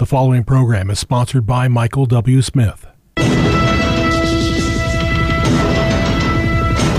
[0.00, 2.40] The following program is sponsored by Michael W.
[2.40, 2.86] Smith.
[3.16, 3.22] The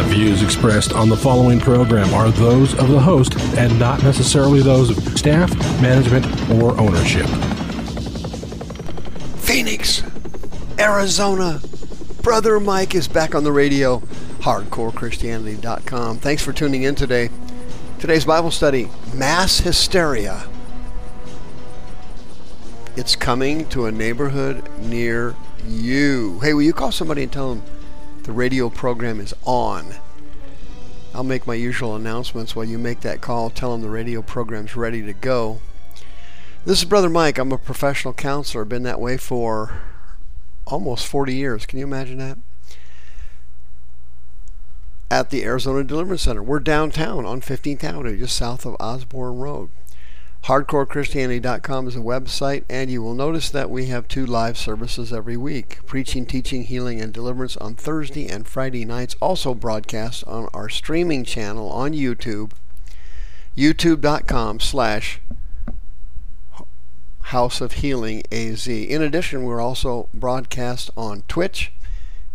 [0.05, 4.91] views expressed on the following program are those of the host and not necessarily those
[4.91, 5.51] of staff,
[5.81, 6.27] management,
[6.61, 7.25] or ownership.
[9.37, 10.03] Phoenix,
[10.77, 11.59] Arizona.
[12.21, 13.97] Brother Mike is back on the radio,
[14.41, 16.19] hardcorechristianity.com.
[16.19, 17.31] Thanks for tuning in today.
[17.97, 20.50] Today's Bible study, Mass Hysteria.
[22.97, 25.33] It's coming to a neighborhood near
[25.65, 26.41] you.
[26.41, 27.63] Hey, will you call somebody and tell them
[28.23, 29.95] the radio program is on?
[31.15, 33.49] I'll make my usual announcements while you make that call.
[33.49, 35.61] Tell them the radio program's ready to go.
[36.65, 37.37] This is Brother Mike.
[37.37, 38.65] I'm a professional counselor.
[38.65, 39.79] Been that way for
[40.67, 41.65] almost 40 years.
[41.65, 42.37] Can you imagine that?
[45.09, 46.43] At the Arizona Deliverance Center.
[46.43, 49.69] We're downtown on 15th Avenue, just south of Osborne Road.
[50.45, 55.37] HardcoreChristianity.com is a website, and you will notice that we have two live services every
[55.37, 60.67] week preaching, teaching, healing, and deliverance on Thursday and Friday nights, also broadcast on our
[60.67, 62.53] streaming channel on YouTube,
[63.55, 65.21] youtube.com slash
[67.25, 68.67] House of Healing AZ.
[68.67, 71.71] In addition, we're also broadcast on Twitch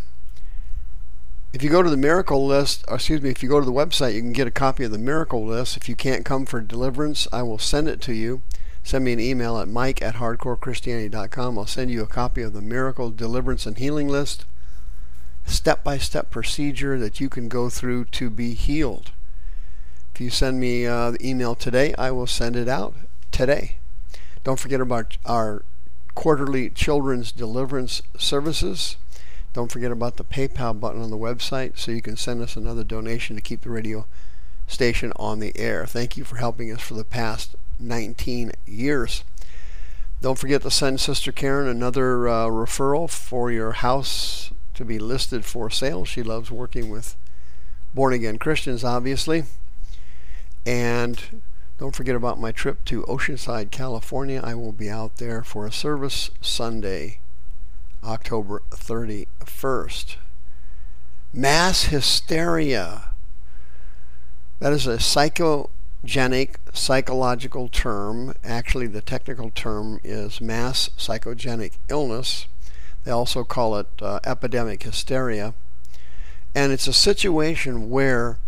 [1.51, 4.13] If you go to the miracle list, excuse me, if you go to the website,
[4.13, 5.77] you can get a copy of the miracle list.
[5.77, 8.43] If you can't come for deliverance, I will send it to you.
[8.83, 11.57] Send me an email at mike at hardcorechristianity.com.
[11.57, 14.45] I'll send you a copy of the miracle, deliverance, and healing list,
[15.43, 19.11] step by step procedure that you can go through to be healed.
[20.13, 22.93] If you send me uh, the email today, I will send it out
[23.31, 23.77] today.
[24.43, 25.63] Don't forget about our
[26.13, 28.97] quarterly children's deliverance services.
[29.53, 32.83] Don't forget about the PayPal button on the website so you can send us another
[32.83, 34.05] donation to keep the radio
[34.67, 35.85] station on the air.
[35.85, 39.23] Thank you for helping us for the past 19 years.
[40.21, 45.45] Don't forget to send Sister Karen another uh, referral for your house to be listed
[45.45, 46.05] for sale.
[46.05, 47.15] She loves working with
[47.93, 49.45] born again Christians, obviously.
[50.65, 51.41] And
[51.79, 54.41] don't forget about my trip to Oceanside, California.
[54.43, 57.19] I will be out there for a service Sunday.
[58.03, 60.15] October 31st.
[61.33, 63.11] Mass hysteria.
[64.59, 68.33] That is a psychogenic psychological term.
[68.43, 72.47] Actually, the technical term is mass psychogenic illness.
[73.03, 75.53] They also call it uh, epidemic hysteria.
[76.55, 78.39] And it's a situation where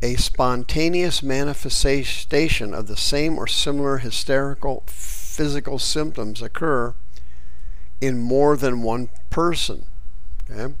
[0.00, 6.94] a spontaneous manifestation of the same or similar hysterical physical symptoms occur
[8.00, 9.84] in more than one person.
[10.50, 10.74] Okay?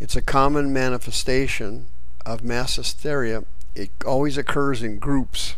[0.00, 1.86] It's a common manifestation
[2.26, 3.44] of mass hysteria.
[3.74, 5.56] It always occurs in groups.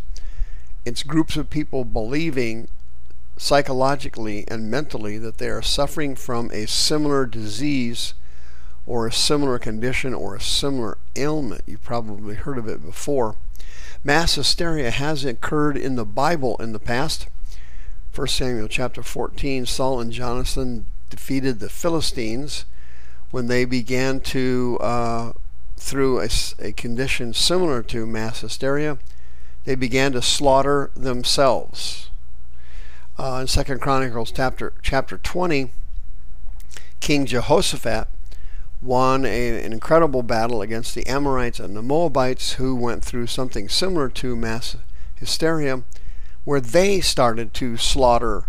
[0.84, 2.68] It's groups of people believing
[3.36, 8.14] psychologically and mentally that they are suffering from a similar disease
[8.86, 11.62] or a similar condition or a similar ailment.
[11.66, 13.36] You've probably heard of it before.
[14.04, 17.28] Mass hysteria has occurred in the Bible in the past.
[18.14, 22.64] 1 Samuel chapter 14, Saul and Jonathan defeated the Philistines
[23.32, 25.32] when they began to, uh,
[25.76, 26.28] through a,
[26.60, 28.98] a condition similar to mass hysteria,
[29.64, 32.08] they began to slaughter themselves.
[33.18, 35.72] Uh, in Second Chronicles chapter chapter 20,
[37.00, 38.06] King Jehoshaphat
[38.80, 43.68] won a, an incredible battle against the Amorites and the Moabites, who went through something
[43.68, 44.76] similar to mass
[45.16, 45.82] hysteria
[46.44, 48.44] where they started to slaughter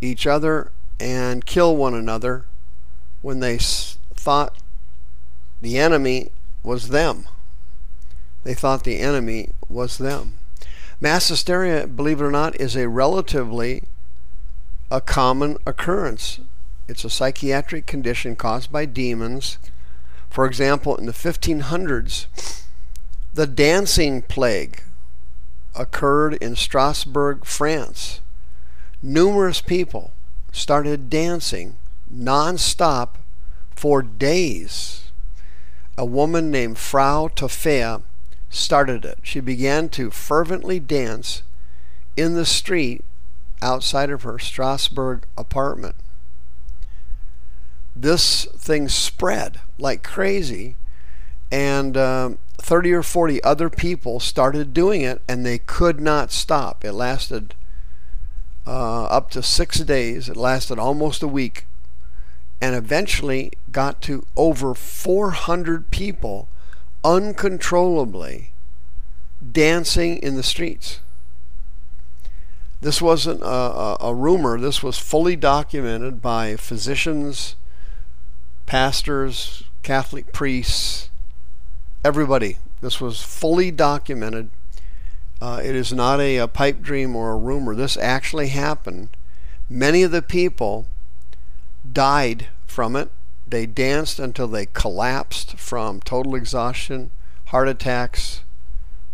[0.00, 2.44] each other and kill one another
[3.22, 4.56] when they thought
[5.60, 6.30] the enemy
[6.62, 7.26] was them.
[8.44, 10.34] They thought the enemy was them.
[11.00, 13.82] Mass hysteria, believe it or not, is a relatively
[14.90, 16.40] a common occurrence.
[16.88, 19.58] It's a psychiatric condition caused by demons.
[20.28, 22.26] For example, in the 1500s,
[23.32, 24.82] the dancing plague
[25.80, 28.20] occurred in Strasbourg, France.
[29.02, 30.12] Numerous people
[30.52, 31.76] started dancing
[32.14, 33.14] nonstop
[33.74, 35.10] for days.
[35.96, 38.02] A woman named Frau Troffea
[38.50, 39.20] started it.
[39.22, 41.42] She began to fervently dance
[42.14, 43.02] in the street
[43.62, 45.94] outside of her Strasbourg apartment.
[47.96, 50.76] This thing spread like crazy,
[51.50, 56.84] and um, 30 or 40 other people started doing it and they could not stop.
[56.84, 57.54] It lasted
[58.66, 60.28] uh, up to six days.
[60.28, 61.66] It lasted almost a week
[62.60, 66.48] and eventually got to over 400 people
[67.02, 68.52] uncontrollably
[69.52, 71.00] dancing in the streets.
[72.82, 77.56] This wasn't a, a, a, rumor, this was fully documented by physicians,
[78.64, 81.09] pastors, Catholic priests,
[82.04, 82.58] everybody.
[82.80, 84.50] This was fully documented.
[85.40, 87.74] Uh, it is not a, a pipe dream or a rumor.
[87.74, 89.08] This actually happened.
[89.68, 90.86] Many of the people
[91.90, 93.10] died from it.
[93.46, 97.10] They danced until they collapsed from total exhaustion,
[97.46, 98.42] heart attacks,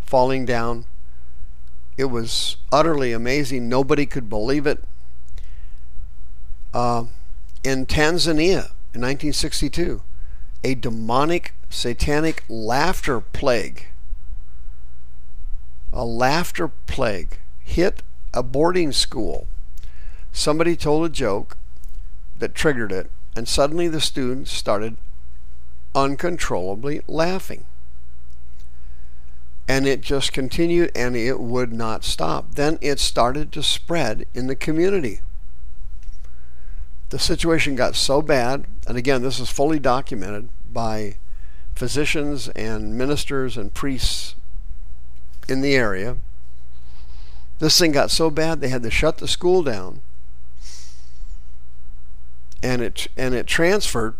[0.00, 0.84] falling down.
[1.96, 3.68] It was utterly amazing.
[3.68, 4.84] Nobody could believe it.
[6.74, 7.04] Uh,
[7.64, 10.02] in Tanzania in 1962,
[10.64, 13.86] a demonic satanic laughter plague,
[15.92, 18.02] a laughter plague hit
[18.34, 19.46] a boarding school.
[20.32, 21.56] Somebody told a joke
[22.38, 24.96] that triggered it, and suddenly the students started
[25.94, 27.64] uncontrollably laughing.
[29.66, 32.54] And it just continued and it would not stop.
[32.54, 35.20] Then it started to spread in the community.
[37.08, 41.16] The situation got so bad, and again, this is fully documented by
[41.74, 44.34] physicians and ministers and priests
[45.48, 46.16] in the area.
[47.58, 50.02] This thing got so bad they had to shut the school down
[52.62, 54.14] and it and it transferred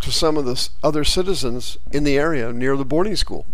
[0.00, 3.46] to some of the other citizens in the area near the boarding school.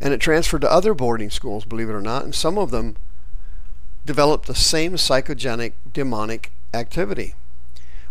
[0.00, 2.96] And it transferred to other boarding schools, believe it or not, and some of them
[4.06, 7.34] developed the same psychogenic demonic activity.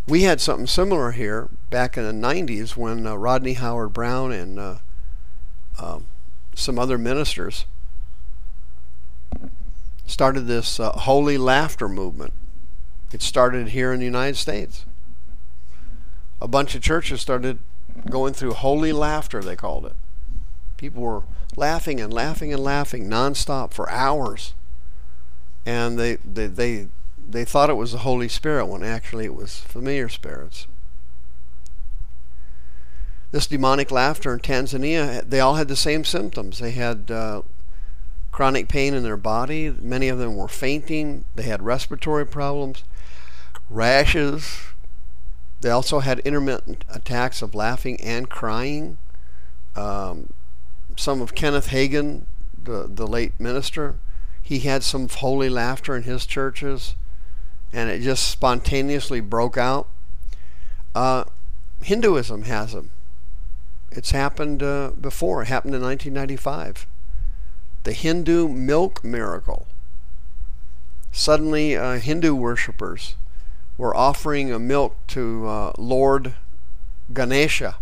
[0.07, 4.57] We had something similar here back in the 90s when uh, Rodney Howard Browne and
[4.57, 4.75] uh,
[5.77, 5.99] uh,
[6.55, 7.65] some other ministers
[10.05, 12.33] started this uh, holy laughter movement.
[13.11, 14.85] It started here in the United States.
[16.41, 17.59] A bunch of churches started
[18.09, 19.95] going through holy laughter, they called it.
[20.77, 21.23] People were
[21.57, 24.53] laughing and laughing and laughing nonstop for hours.
[25.65, 26.87] And they, they, they,
[27.27, 30.67] they thought it was the Holy Spirit when actually it was familiar spirits.
[33.31, 36.59] This demonic laughter in Tanzania, they all had the same symptoms.
[36.59, 37.41] They had uh,
[38.31, 39.69] chronic pain in their body.
[39.81, 41.25] Many of them were fainting.
[41.35, 42.83] They had respiratory problems
[43.69, 44.59] rashes.
[45.61, 48.97] They also had intermittent attacks of laughing and crying.
[49.75, 50.31] Um,
[50.95, 52.25] some of Kenneth Hagin,
[52.61, 53.95] the, the late minister,
[54.41, 56.95] he had some holy laughter in his churches,
[57.73, 59.87] and it just spontaneously broke out.
[60.95, 61.25] Uh,
[61.81, 62.91] Hinduism has them.
[63.91, 65.41] It's happened uh, before.
[65.41, 66.87] It happened in 1995.
[67.83, 69.67] The Hindu milk miracle.
[71.11, 73.15] Suddenly, uh, Hindu worshippers
[73.77, 76.35] were offering a milk to uh, Lord
[77.13, 77.77] Ganesha.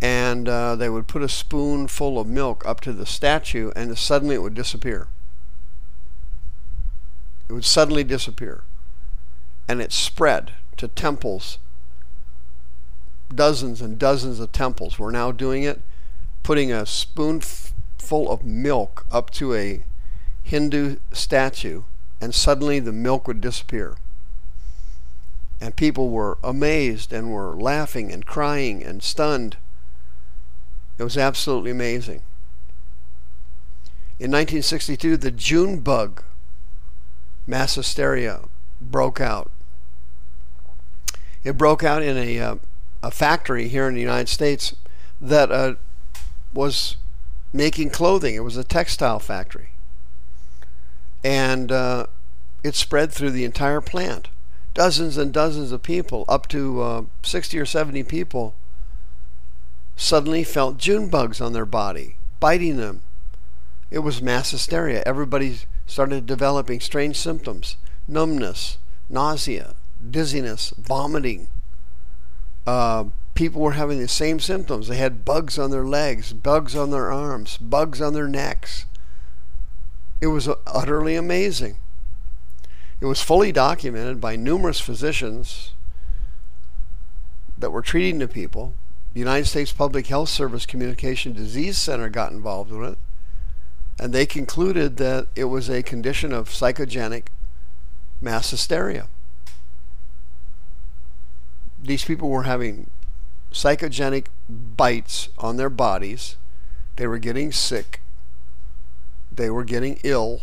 [0.00, 4.34] And uh, they would put a spoonful of milk up to the statue, and suddenly
[4.34, 5.08] it would disappear.
[7.48, 8.62] It would suddenly disappear.
[9.68, 11.58] And it spread to temples.
[13.34, 15.82] Dozens and dozens of temples We're now doing it,
[16.42, 19.82] putting a spoonful of milk up to a
[20.42, 21.82] Hindu statue,
[22.20, 23.96] and suddenly the milk would disappear
[25.60, 29.56] and people were amazed and were laughing and crying and stunned.
[30.98, 32.22] It was absolutely amazing.
[34.18, 36.22] In 1962, the June bug
[37.46, 38.40] mass hysteria
[38.80, 39.50] broke out.
[41.46, 42.56] It broke out in a, uh,
[43.04, 44.74] a factory here in the United States
[45.20, 45.74] that uh,
[46.52, 46.96] was
[47.52, 48.34] making clothing.
[48.34, 49.68] It was a textile factory.
[51.22, 52.06] And uh,
[52.64, 54.28] it spread through the entire plant
[54.74, 58.56] dozens and dozens of people, up to uh, 60 or 70 people,
[59.94, 63.02] suddenly felt June bugs on their body, biting them.
[63.92, 65.04] It was mass hysteria.
[65.06, 67.76] Everybody started developing strange symptoms
[68.08, 69.76] numbness, nausea,
[70.10, 71.48] dizziness, vomiting.
[72.66, 74.88] Uh, people were having the same symptoms.
[74.88, 78.86] They had bugs on their legs, bugs on their arms, bugs on their necks.
[80.20, 81.76] It was utterly amazing.
[83.00, 85.72] It was fully documented by numerous physicians
[87.58, 88.74] that were treating the people.
[89.12, 92.98] The United States Public Health Service Communication Disease Center got involved with it,
[93.98, 97.28] and they concluded that it was a condition of psychogenic
[98.20, 99.08] mass hysteria.
[101.86, 102.90] These people were having
[103.52, 106.36] psychogenic bites on their bodies.
[106.96, 108.00] They were getting sick.
[109.30, 110.42] They were getting ill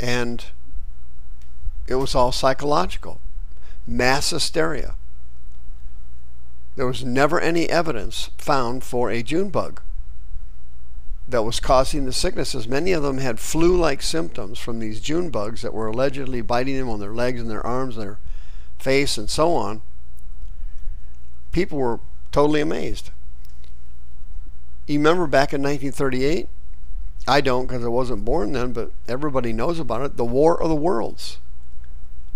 [0.00, 0.46] and
[1.86, 3.20] it was all psychological
[3.86, 4.96] mass hysteria
[6.76, 9.82] there was never any evidence found for a June bug
[11.28, 12.66] that was causing the sicknesses.
[12.66, 16.76] Many of them had flu like symptoms from these June bugs that were allegedly biting
[16.76, 18.18] them on their legs and their arms and their
[18.82, 19.82] face and so on.
[21.52, 23.10] People were totally amazed.
[24.86, 26.48] You remember back in 1938?
[27.28, 30.16] I don't because I wasn't born then, but everybody knows about it.
[30.16, 31.38] The War of the Worlds,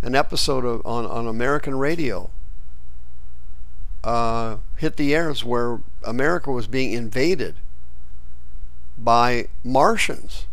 [0.01, 2.31] an episode of, on, on American radio,
[4.05, 7.57] uh, hit the airs where America was being invaded
[8.97, 10.47] by Martians.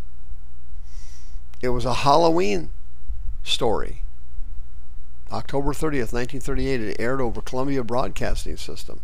[1.62, 2.72] It was a Halloween
[3.44, 4.03] story.
[5.34, 9.00] October 30th, 1938, it aired over Columbia Broadcasting System.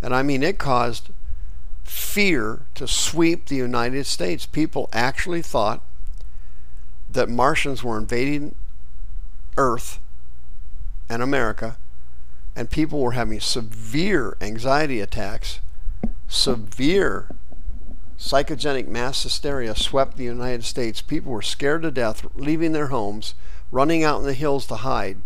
[0.00, 1.10] And I mean, it caused
[1.82, 4.46] fear to sweep the United States.
[4.46, 5.82] People actually thought
[7.10, 8.54] that Martians were invading
[9.56, 9.98] Earth
[11.08, 11.76] and America,
[12.54, 15.58] and people were having severe anxiety attacks,
[16.28, 17.28] severe
[18.18, 21.02] psychogenic mass hysteria swept the United States.
[21.02, 23.34] People were scared to death, leaving their homes,
[23.70, 25.18] running out in the hills to hide.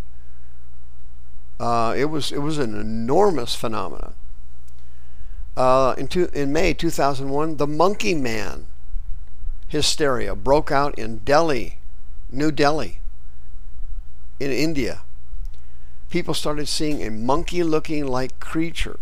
[1.59, 4.15] Uh, it was it was an enormous phenomenon.
[5.57, 8.67] Uh, in, two, in May 2001, the Monkey Man
[9.69, 11.79] hysteria broke out in Delhi,
[12.31, 13.01] New Delhi,
[14.39, 15.03] in India.
[16.09, 18.99] People started seeing a monkey-looking like creature,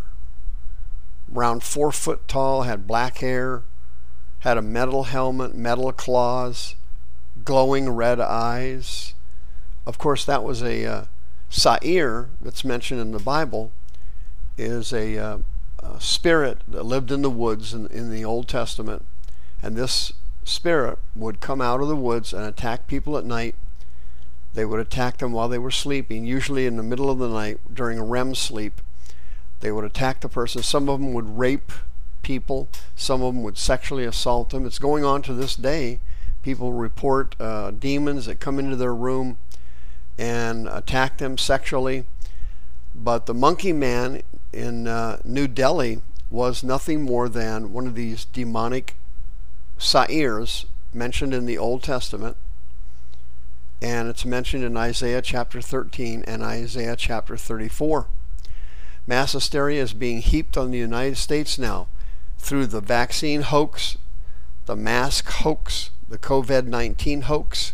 [1.35, 3.62] around four foot tall, had black hair,
[4.40, 6.75] had a metal helmet, metal claws,
[7.45, 9.14] glowing red eyes.
[9.88, 11.04] Of course, that was a uh,
[11.49, 13.73] Sa'ir that's mentioned in the Bible,
[14.59, 15.38] is a, uh,
[15.78, 19.07] a spirit that lived in the woods in, in the Old Testament.
[19.62, 20.12] And this
[20.45, 23.54] spirit would come out of the woods and attack people at night.
[24.52, 27.59] They would attack them while they were sleeping, usually in the middle of the night
[27.73, 28.83] during a REM sleep.
[29.61, 30.62] They would attack the person.
[30.62, 31.73] Some of them would rape
[32.21, 32.68] people.
[32.95, 34.66] Some of them would sexually assault them.
[34.66, 36.00] It's going on to this day.
[36.42, 39.38] People report uh, demons that come into their room
[40.18, 42.04] and attack them sexually.
[42.94, 44.22] But the monkey man
[44.52, 48.96] in uh, New Delhi was nothing more than one of these demonic
[49.78, 52.37] sa'irs mentioned in the Old Testament.
[53.80, 58.08] And it's mentioned in Isaiah chapter 13 and Isaiah chapter 34.
[59.06, 61.87] Mass hysteria is being heaped on the United States now
[62.38, 63.96] through the vaccine hoax,
[64.66, 67.72] the mask hoax, the COVID 19 hoax,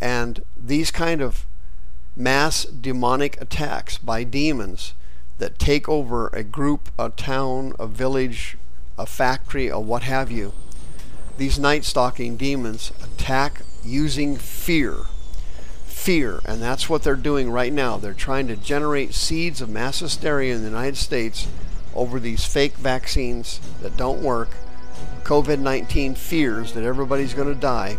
[0.00, 1.46] and these kind of
[2.16, 4.94] mass demonic attacks by demons
[5.38, 8.56] that take over a group, a town, a village,
[8.98, 10.54] a factory, or what have you.
[11.36, 15.00] These night stalking demons attack using fear.
[15.84, 17.98] Fear, and that's what they're doing right now.
[17.98, 21.46] They're trying to generate seeds of mass hysteria in the United States
[21.94, 24.50] over these fake vaccines that don't work,
[25.24, 27.98] COVID 19 fears that everybody's going to die.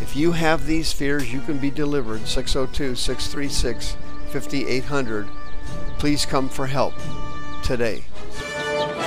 [0.00, 2.26] If you have these fears, you can be delivered.
[2.26, 3.96] 602 636
[4.30, 5.28] 5800.
[5.98, 6.94] Please come for help
[7.62, 8.04] today.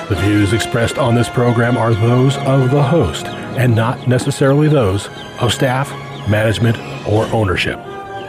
[0.10, 5.08] The views expressed on this program are those of the host and not necessarily those
[5.40, 5.90] of staff,
[6.30, 7.78] management, or ownership.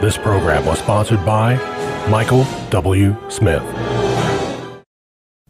[0.01, 1.55] This program was sponsored by
[2.09, 3.15] Michael W.
[3.29, 3.63] Smith.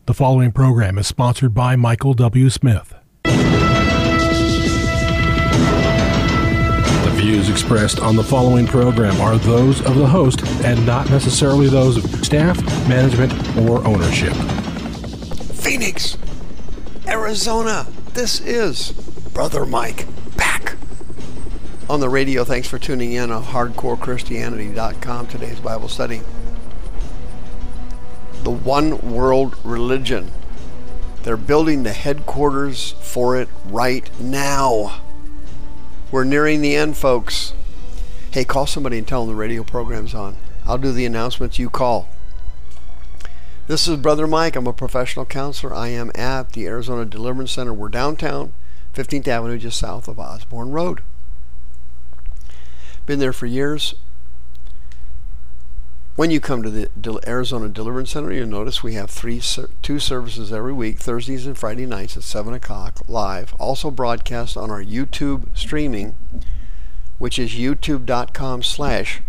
[0.06, 2.50] The following program is sponsored by Michael W.
[2.50, 2.94] Smith.
[7.26, 11.98] Views expressed on the following program are those of the host and not necessarily those
[11.98, 14.32] of staff, management, or ownership.
[15.56, 16.20] Phoenix,
[17.08, 18.92] Arizona, this is
[19.34, 20.06] Brother Mike
[20.38, 20.76] back
[21.90, 22.44] on the radio.
[22.44, 26.22] Thanks for tuning in on hardcorechristianity.com, today's Bible study
[28.44, 30.32] the one world religion.
[31.24, 35.02] They're building the headquarters for it right now.
[36.16, 37.52] We're nearing the end, folks.
[38.32, 40.38] Hey, call somebody and tell them the radio program's on.
[40.66, 42.08] I'll do the announcements, you call.
[43.68, 44.56] This is Brother Mike.
[44.56, 45.76] I'm a professional counselor.
[45.76, 47.74] I am at the Arizona Deliverance Center.
[47.74, 48.54] We're downtown,
[48.94, 51.02] 15th Avenue, just south of Osborne Road.
[53.06, 53.94] Been there for years.
[56.16, 59.42] When you come to the Arizona Deliverance Center, you'll notice we have three,
[59.82, 63.54] two services every week, Thursdays and Friday nights at 7 o'clock live.
[63.60, 66.16] Also broadcast on our YouTube streaming,
[67.18, 69.22] which is youtube.com slash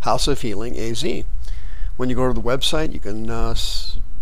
[0.00, 1.04] House of Healing AZ.
[1.96, 3.54] When you go to the website, you can uh,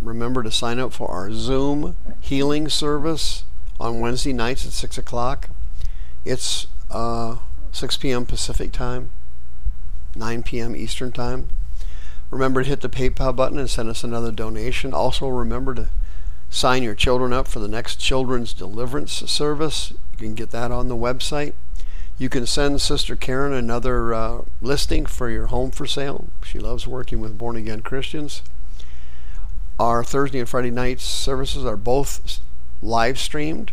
[0.02, 3.44] remember to sign up for our Zoom healing service
[3.80, 5.48] on Wednesday nights at 6 o'clock.
[6.26, 7.36] It's uh,
[7.72, 8.26] 6 p.m.
[8.26, 9.08] Pacific time.
[10.14, 10.76] 9 p.m.
[10.76, 11.48] Eastern Time.
[12.30, 14.92] Remember to hit the PayPal button and send us another donation.
[14.92, 15.88] Also, remember to
[16.50, 19.92] sign your children up for the next Children's Deliverance service.
[20.12, 21.54] You can get that on the website.
[22.18, 26.28] You can send Sister Karen another uh, listing for your home for sale.
[26.44, 28.42] She loves working with born again Christians.
[29.78, 32.40] Our Thursday and Friday night services are both
[32.82, 33.72] live streamed.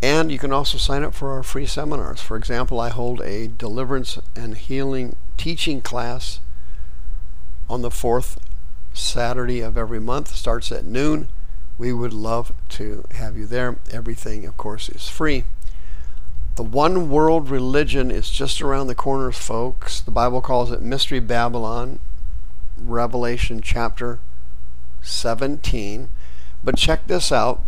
[0.00, 2.20] And you can also sign up for our free seminars.
[2.20, 6.40] For example, I hold a deliverance and healing teaching class
[7.68, 8.38] on the fourth
[8.92, 10.34] Saturday of every month.
[10.34, 11.28] Starts at noon.
[11.78, 13.78] We would love to have you there.
[13.90, 15.44] Everything, of course, is free.
[16.56, 20.00] The one world religion is just around the corners, folks.
[20.00, 22.00] The Bible calls it Mystery Babylon,
[22.76, 24.18] Revelation chapter
[25.02, 26.08] 17.
[26.64, 27.64] But check this out.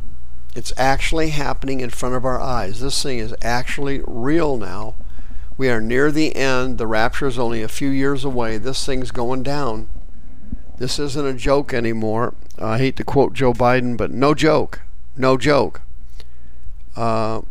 [0.55, 2.81] It's actually happening in front of our eyes.
[2.81, 4.97] This thing is actually real now.
[5.57, 6.79] We are near the end.
[6.79, 8.59] The rapture is only a few years away.
[8.59, 9.89] This thing's going down.
[10.79, 12.35] This isn't a joke anymore.
[12.59, 14.81] I hate to quote Joe Biden, but no joke.
[15.17, 15.83] No joke.
[16.97, 17.43] Uh,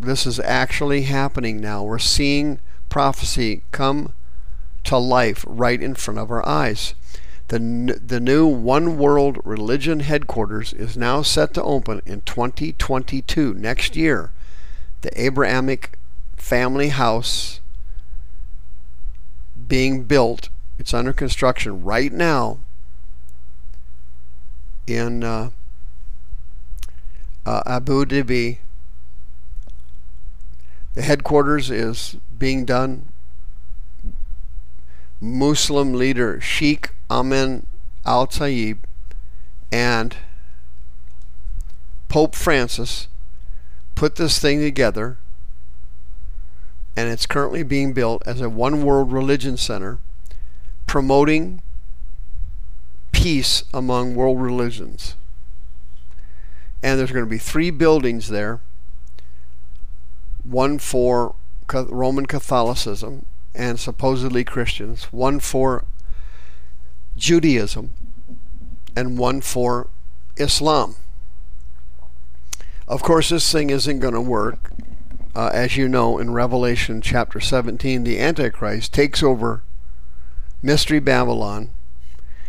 [0.00, 1.84] this is actually happening now.
[1.84, 4.14] We're seeing prophecy come
[4.84, 6.94] to life right in front of our eyes.
[7.48, 7.58] The,
[8.04, 14.32] the new One World Religion headquarters is now set to open in 2022, next year.
[15.00, 15.98] The Abrahamic
[16.36, 17.60] family house
[19.66, 22.58] being built, it's under construction right now
[24.86, 25.50] in uh,
[27.46, 28.58] uh, Abu Dhabi,
[30.94, 33.08] the headquarters is being done.
[35.20, 37.66] Muslim leader Sheikh Amin
[38.04, 38.78] Al Tayyib
[39.72, 40.16] and
[42.08, 43.08] Pope Francis
[43.94, 45.18] put this thing together,
[46.96, 49.98] and it's currently being built as a one world religion center
[50.86, 51.60] promoting
[53.12, 55.14] peace among world religions.
[56.82, 58.60] And there's going to be three buildings there
[60.44, 61.34] one for
[61.72, 65.84] Roman Catholicism and supposedly Christians, one for
[67.18, 67.92] Judaism,
[68.96, 69.88] and one for
[70.36, 70.96] Islam.
[72.86, 74.70] Of course, this thing isn't going to work.
[75.36, 79.62] Uh, as you know, in Revelation chapter 17, the Antichrist takes over
[80.62, 81.70] Mystery Babylon.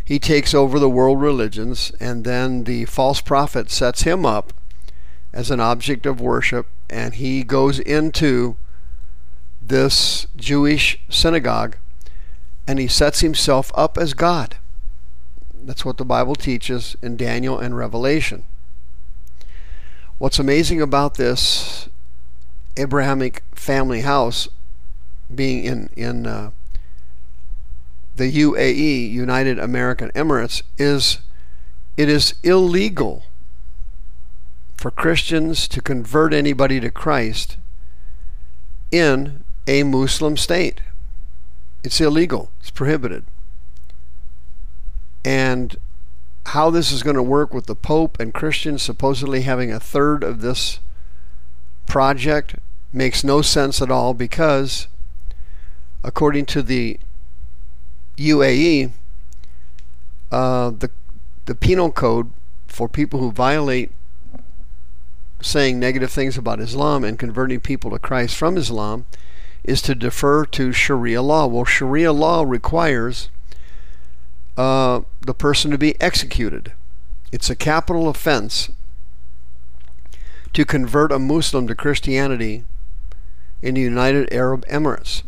[0.05, 4.53] He takes over the world religions, and then the false prophet sets him up
[5.33, 8.57] as an object of worship and he goes into
[9.61, 11.77] this Jewish synagogue
[12.69, 14.57] and he sets himself up as God.
[15.55, 18.43] That's what the Bible teaches in Daniel and Revelation.
[20.19, 21.89] What's amazing about this
[22.77, 24.47] Abrahamic family house
[25.33, 26.51] being in in uh,
[28.15, 31.21] the UAE, United American Emirates, is
[31.97, 33.23] it is illegal
[34.77, 37.57] for Christians to convert anybody to Christ
[38.91, 40.81] in a Muslim state.
[41.83, 43.23] It's illegal, it's prohibited.
[45.23, 45.77] And
[46.47, 50.23] how this is going to work with the Pope and Christians supposedly having a third
[50.23, 50.79] of this
[51.87, 52.55] project
[52.91, 54.87] makes no sense at all because,
[56.03, 56.99] according to the
[58.17, 58.91] UAE,
[60.31, 60.89] uh, the
[61.45, 62.31] the penal code
[62.67, 63.91] for people who violate
[65.41, 69.05] saying negative things about Islam and converting people to Christ from Islam
[69.63, 71.47] is to defer to Sharia law.
[71.47, 73.29] Well, Sharia law requires
[74.57, 76.73] uh, the person to be executed.
[77.31, 78.71] It's a capital offense
[80.53, 82.65] to convert a Muslim to Christianity
[83.61, 85.23] in the United Arab Emirates.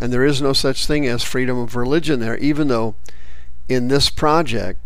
[0.00, 2.94] And there is no such thing as freedom of religion there, even though
[3.68, 4.80] in this project,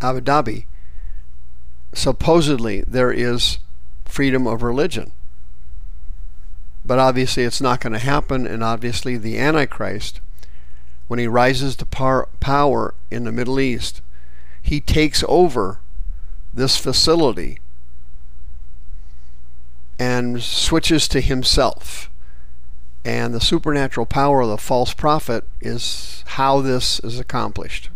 [0.00, 0.64] Abu Dhabi,
[1.92, 3.58] supposedly there is
[4.04, 5.12] freedom of religion.
[6.84, 10.20] But obviously it's not going to happen, and obviously the Antichrist,
[11.08, 14.02] when he rises to par- power in the Middle East,
[14.62, 15.80] he takes over
[16.52, 17.58] this facility
[19.98, 22.10] and switches to himself.
[23.04, 27.90] And the supernatural power of the false prophet is how this is accomplished.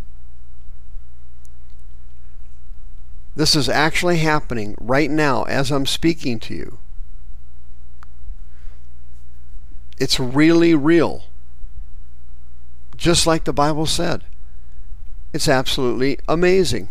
[3.39, 6.79] This is actually happening right now as I'm speaking to you.
[9.97, 11.27] It's really real.
[12.97, 14.25] Just like the Bible said.
[15.33, 16.89] It's absolutely amazing.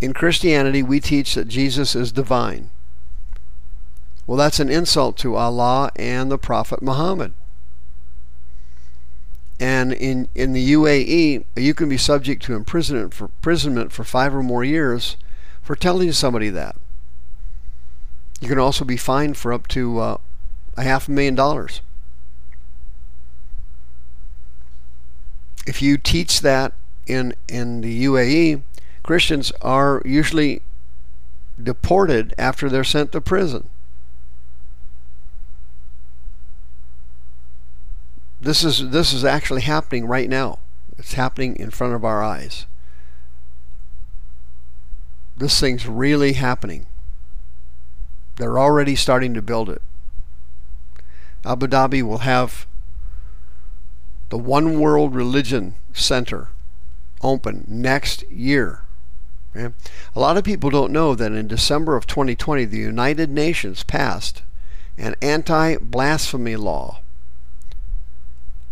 [0.00, 2.70] In Christianity, we teach that Jesus is divine.
[4.26, 7.34] Well, that's an insult to Allah and the Prophet Muhammad.
[9.60, 14.34] And in, in the UAE, you can be subject to imprisonment for, imprisonment for five
[14.34, 15.16] or more years
[15.62, 16.76] for telling somebody that.
[18.40, 20.16] You can also be fined for up to uh,
[20.76, 21.80] a half a million dollars.
[25.66, 26.74] If you teach that
[27.06, 28.62] in, in the UAE,
[29.02, 30.62] Christians are usually
[31.62, 33.68] deported after they're sent to prison.
[38.44, 40.58] This is this is actually happening right now.
[40.98, 42.66] It's happening in front of our eyes.
[45.34, 46.84] This thing's really happening.
[48.36, 49.80] They're already starting to build it.
[51.42, 52.66] Abu Dhabi will have
[54.28, 56.48] the One World Religion Center
[57.22, 58.82] open next year.
[59.54, 59.72] A
[60.16, 64.42] lot of people don't know that in December of 2020, the United Nations passed
[64.98, 67.00] an anti blasphemy law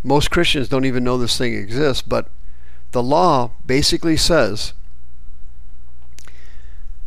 [0.02, 2.28] most Christians don't even know this thing exists, but
[2.90, 4.72] the law basically says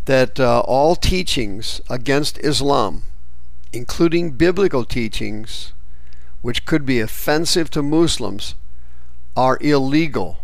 [0.06, 3.04] that uh, all teachings against Islam,
[3.74, 5.74] including biblical teachings,
[6.42, 8.56] which could be offensive to Muslims,
[9.36, 10.38] are illegal.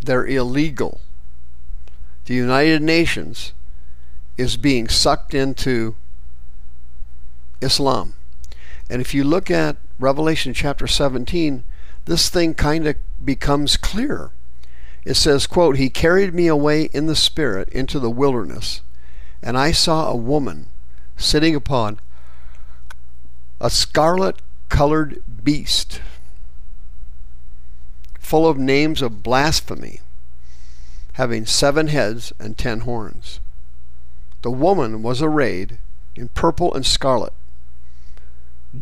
[0.00, 1.00] They're illegal.
[2.26, 3.52] The United Nations
[4.36, 5.96] is being sucked into
[7.60, 8.14] Islam.
[8.88, 11.64] And if you look at Revelation chapter 17,
[12.04, 14.30] this thing kind of becomes clear.
[15.04, 18.80] It says, quote, He carried me away in the Spirit into the wilderness,
[19.42, 20.66] and I saw a woman
[21.16, 22.00] sitting upon
[23.60, 26.00] a scarlet colored beast,
[28.20, 30.00] full of names of blasphemy,
[31.14, 33.40] having seven heads and ten horns.
[34.42, 35.78] The woman was arrayed
[36.14, 37.32] in purple and scarlet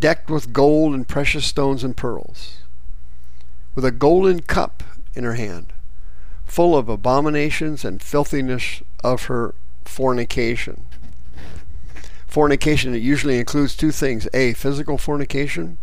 [0.00, 2.59] decked with gold and precious stones and pearls,
[3.74, 4.83] with a golden cup
[5.14, 5.72] in her hand,
[6.44, 9.54] full of abominations and filthiness of her
[9.85, 10.87] fornication.
[12.26, 15.78] Fornication it usually includes two things A, physical fornication,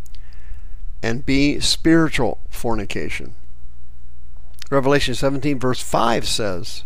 [1.02, 3.36] and B, spiritual fornication.
[4.69, 6.84] Revelation 17, verse 5 says,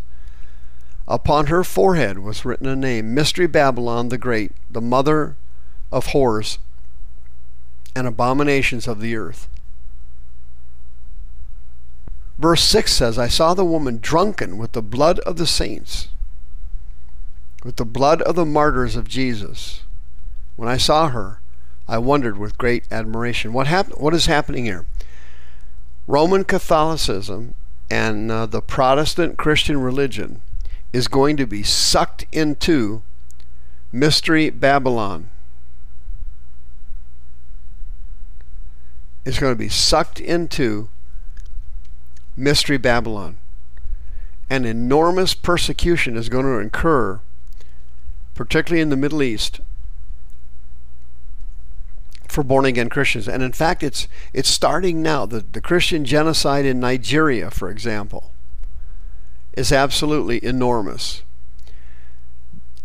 [1.08, 5.38] Upon her forehead was written a name, Mystery Babylon the Great, the mother
[5.92, 6.58] of whores
[7.96, 9.48] and abominations of the earth.
[12.38, 16.10] Verse 6 says, I saw the woman drunken with the blood of the saints,
[17.64, 19.84] with the blood of the martyrs of Jesus.
[20.58, 21.40] When I saw her,
[21.88, 23.54] I wondered with great admiration.
[23.54, 24.86] What, hap- what is happening here?
[26.08, 27.56] Roman Catholicism
[27.90, 30.42] and uh, the Protestant Christian religion
[30.92, 33.02] is going to be sucked into
[33.92, 35.30] Mystery Babylon.
[39.26, 40.90] Is going to be sucked into
[42.38, 43.38] Mystery Babylon.
[44.50, 47.20] An enormous persecution is going to incur,
[48.36, 49.60] particularly in the Middle East,
[52.28, 53.28] for born again Christians.
[53.28, 55.26] And in fact, it's, it's starting now.
[55.26, 58.32] The, the Christian genocide in Nigeria, for example,
[59.54, 61.24] is absolutely enormous.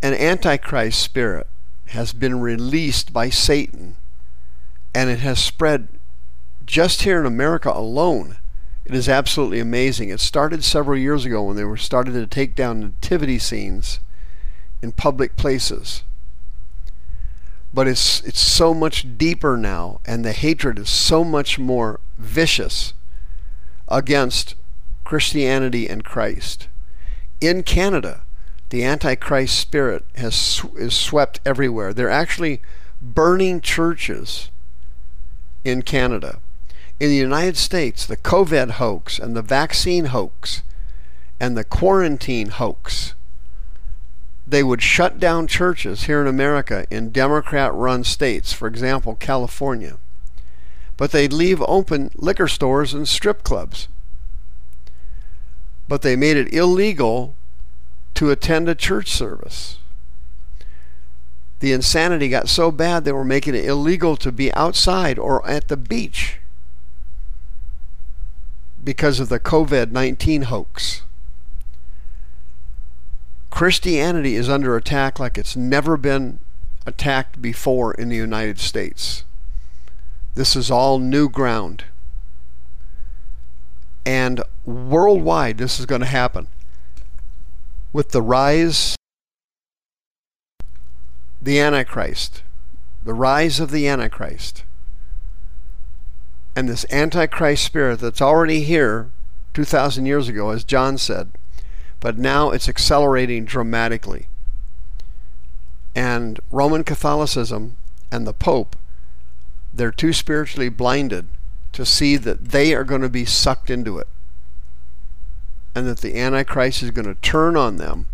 [0.03, 1.47] An antichrist spirit
[1.89, 3.97] has been released by Satan
[4.95, 5.89] and it has spread
[6.71, 8.37] just here in America alone,
[8.85, 10.09] it is absolutely amazing.
[10.09, 13.99] It started several years ago when they were started to take down nativity scenes
[14.81, 16.05] in public places.
[17.75, 22.95] But it's it's so much deeper now and the hatred is so much more vicious
[23.89, 24.55] against
[25.05, 26.69] Christianity and Christ.
[27.41, 28.23] In Canada,
[28.69, 31.93] the antichrist spirit has is swept everywhere.
[31.93, 32.63] They're actually
[33.03, 34.51] burning churches
[35.65, 36.41] in Canada
[37.01, 40.63] in the United States, the COVID hoax and the vaccine hoax
[41.41, 43.15] and the quarantine hoax,
[44.47, 49.97] they would shut down churches here in America in Democrat run states, for example, California.
[50.99, 53.89] But they'd leave open liquor stores and strip clubs.
[55.89, 57.35] But they made it illegal
[58.15, 59.79] to attend a church service.
[61.61, 65.69] The insanity got so bad they were making it illegal to be outside or at
[65.69, 66.40] the beach
[68.83, 71.03] because of the COVID 19 hoax.
[73.51, 76.39] Christianity is under attack like it's never been
[76.87, 79.25] attacked before in the United States.
[80.35, 81.85] This is all new ground.
[84.07, 86.47] And worldwide, this is going to happen.
[87.93, 88.97] With the rise
[91.43, 92.43] the Antichrist,
[93.03, 94.65] the rise of the Antichrist,
[96.55, 99.11] and this Antichrist spirit that's already here
[99.55, 101.31] 2,000 years ago, as John said,
[102.01, 104.29] but now it's accelerating dramatically.
[105.95, 107.77] And Roman Catholicism
[108.11, 108.77] and the Pope,
[109.73, 111.29] they're too spiritually blinded
[111.73, 114.09] to see that they are going to be sucked into it
[115.75, 118.07] and that the Antichrist is going to turn on them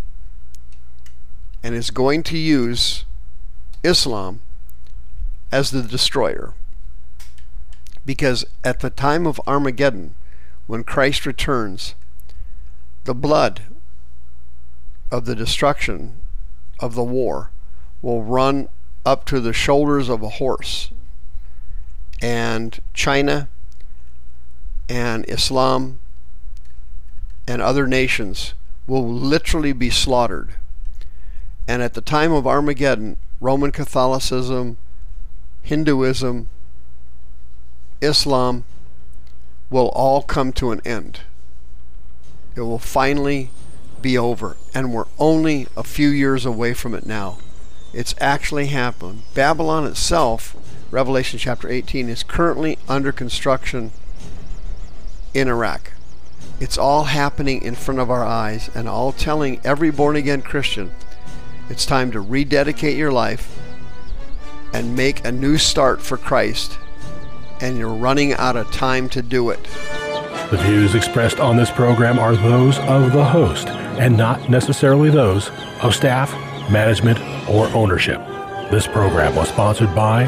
[1.63, 3.05] and is going to use
[3.83, 4.41] Islam
[5.51, 6.55] as the destroyer.
[8.07, 10.15] Because at the time of Armageddon,
[10.67, 11.95] when Christ returns,
[13.05, 13.63] the blood
[15.11, 16.17] of the destruction
[16.81, 17.51] of the war
[18.01, 18.69] will run
[19.05, 20.91] up to the shoulders of a horse.
[22.23, 23.49] And China
[24.89, 26.01] and Islam
[27.47, 28.55] and other nations
[28.87, 30.55] will literally be slaughtered.
[31.69, 34.77] And at the time of Armageddon, Roman Catholicism,
[35.63, 36.49] Hinduism,
[38.01, 38.65] Islam
[39.71, 41.21] will all come to an end.
[42.55, 43.51] It will finally
[44.01, 44.57] be over.
[44.75, 47.39] And we're only a few years away from it now.
[47.93, 49.23] It's actually happened.
[49.35, 50.57] Babylon itself,
[50.91, 53.93] Revelation chapter 18, is currently under construction
[55.35, 55.93] in Iraq.
[56.61, 60.93] It's all happening in front of our eyes and all telling every born again Christian
[61.69, 63.59] it's time to rededicate your life
[64.73, 66.79] and make a new start for Christ,
[67.61, 69.63] and you're running out of time to do it.
[70.51, 75.51] The views expressed on this program are those of the host and not necessarily those
[75.83, 76.33] of staff,
[76.71, 78.21] management, or ownership.
[78.71, 80.27] This program was sponsored by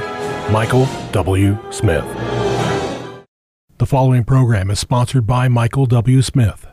[0.51, 1.59] Michael W.
[1.71, 2.05] Smith.
[3.79, 6.21] The following program is sponsored by Michael W.
[6.23, 6.67] Smith.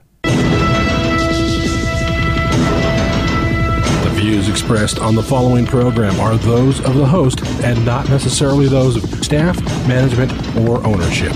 [4.26, 8.96] Views expressed on the following program are those of the host and not necessarily those
[8.96, 11.32] of staff, management, or ownership.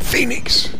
[0.00, 0.74] Phoenix,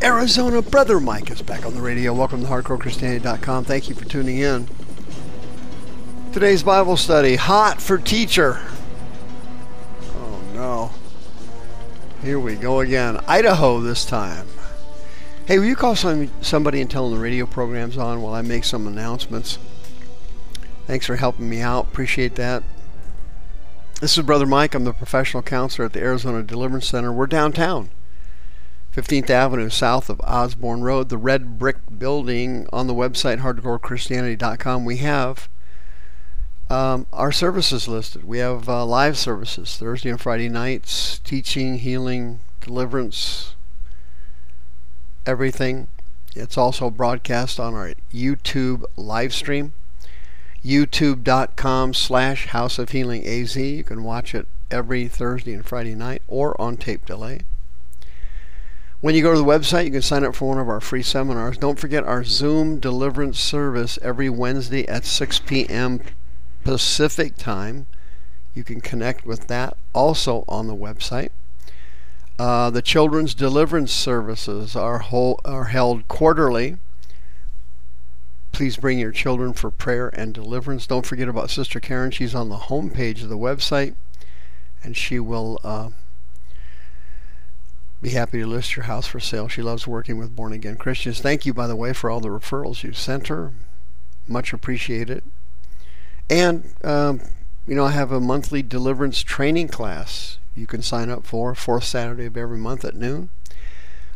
[0.00, 0.62] Arizona.
[0.62, 2.14] Brother Mike is back on the radio.
[2.14, 3.64] Welcome to HardcoreChristianity.com.
[3.64, 4.68] Thank you for tuning in.
[6.32, 8.62] Today's Bible study, Hot for Teacher.
[10.14, 10.92] Oh no.
[12.22, 13.18] Here we go again.
[13.26, 14.46] Idaho this time.
[15.46, 18.40] Hey, will you call some, somebody and tell them the radio program's on while I
[18.40, 19.58] make some announcements?
[20.86, 21.88] Thanks for helping me out.
[21.88, 22.62] Appreciate that.
[24.00, 24.74] This is Brother Mike.
[24.74, 27.12] I'm the professional counselor at the Arizona Deliverance Center.
[27.12, 27.90] We're downtown,
[28.96, 32.66] 15th Avenue, south of Osborne Road, the red brick building.
[32.72, 35.50] On the website, hardcorechristianity.com, we have
[36.70, 38.24] um, our services listed.
[38.24, 43.53] We have uh, live services Thursday and Friday nights, teaching, healing, deliverance,
[45.26, 45.88] everything.
[46.34, 49.72] It's also broadcast on our YouTube live stream,
[50.64, 53.56] youtube.com slash House of Healing AZ.
[53.56, 57.40] You can watch it every Thursday and Friday night or on tape delay.
[59.00, 61.02] When you go to the website, you can sign up for one of our free
[61.02, 61.58] seminars.
[61.58, 66.00] Don't forget our Zoom deliverance service every Wednesday at 6 p.m.
[66.64, 67.86] Pacific time.
[68.54, 71.30] You can connect with that also on the website.
[72.38, 76.76] Uh, the children's deliverance services are, whole, are held quarterly.
[78.50, 80.86] Please bring your children for prayer and deliverance.
[80.86, 82.10] Don't forget about Sister Karen.
[82.10, 83.94] She's on the home page of the website,
[84.82, 85.90] and she will uh,
[88.02, 89.48] be happy to list your house for sale.
[89.48, 91.20] She loves working with born again Christians.
[91.20, 93.52] Thank you, by the way, for all the referrals you sent her.
[94.26, 95.22] Much appreciated.
[96.28, 97.20] And, um,
[97.66, 101.84] you know, I have a monthly deliverance training class you can sign up for fourth
[101.84, 103.30] Saturday of every month at noon.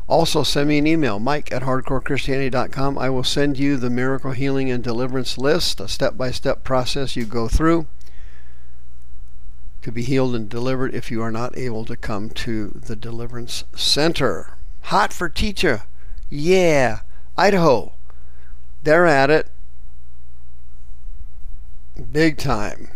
[0.07, 2.99] Also, send me an email, mike at hardcorechristianity.com.
[2.99, 7.15] I will send you the miracle healing and deliverance list, a step by step process
[7.15, 7.87] you go through
[9.83, 13.65] to be healed and delivered if you are not able to come to the deliverance
[13.75, 14.55] center.
[14.83, 15.85] Hot for teacher.
[16.29, 17.01] Yeah.
[17.37, 17.93] Idaho.
[18.83, 19.51] They're at it.
[22.13, 22.89] Big time.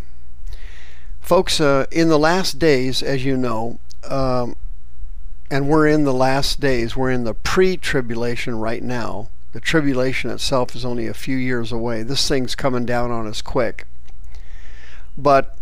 [1.22, 3.78] Folks, uh, in the last days, as you know,
[4.10, 4.56] um,
[5.50, 9.28] and we're in the last days, we're in the pre tribulation right now.
[9.52, 12.02] The tribulation itself is only a few years away.
[12.02, 13.86] This thing's coming down on us quick.
[15.16, 15.56] But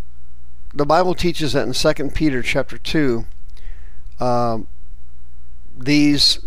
[0.73, 3.27] the Bible teaches that in 2 Peter chapter 2,
[4.18, 4.66] um,
[5.77, 6.38] these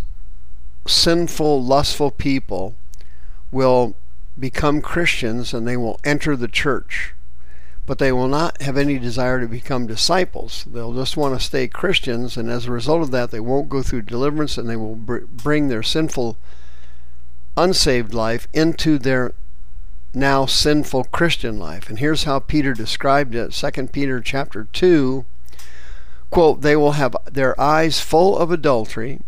[0.88, 2.76] sinful, lustful people
[3.52, 3.95] will
[4.39, 7.12] become Christians and they will enter the church
[7.86, 10.65] but they will not have any desire to become disciples.
[10.65, 13.82] They'll just want to stay Christians, and as a result of that, they won't go
[13.82, 16.38] through deliverance and they will br- bring their sinful,
[17.58, 19.34] unsaved life into their
[20.13, 21.89] now sinful Christian life.
[21.89, 23.52] And here's how Peter described it.
[23.52, 25.26] 2 Peter chapter 2,
[26.30, 29.19] quote, they will have their eyes full of adultery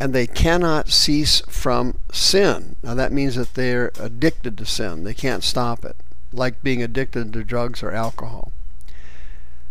[0.00, 2.74] and they cannot cease from sin.
[2.82, 5.04] Now that means that they're addicted to sin.
[5.04, 5.96] They can't stop it,
[6.32, 8.52] like being addicted to drugs or alcohol.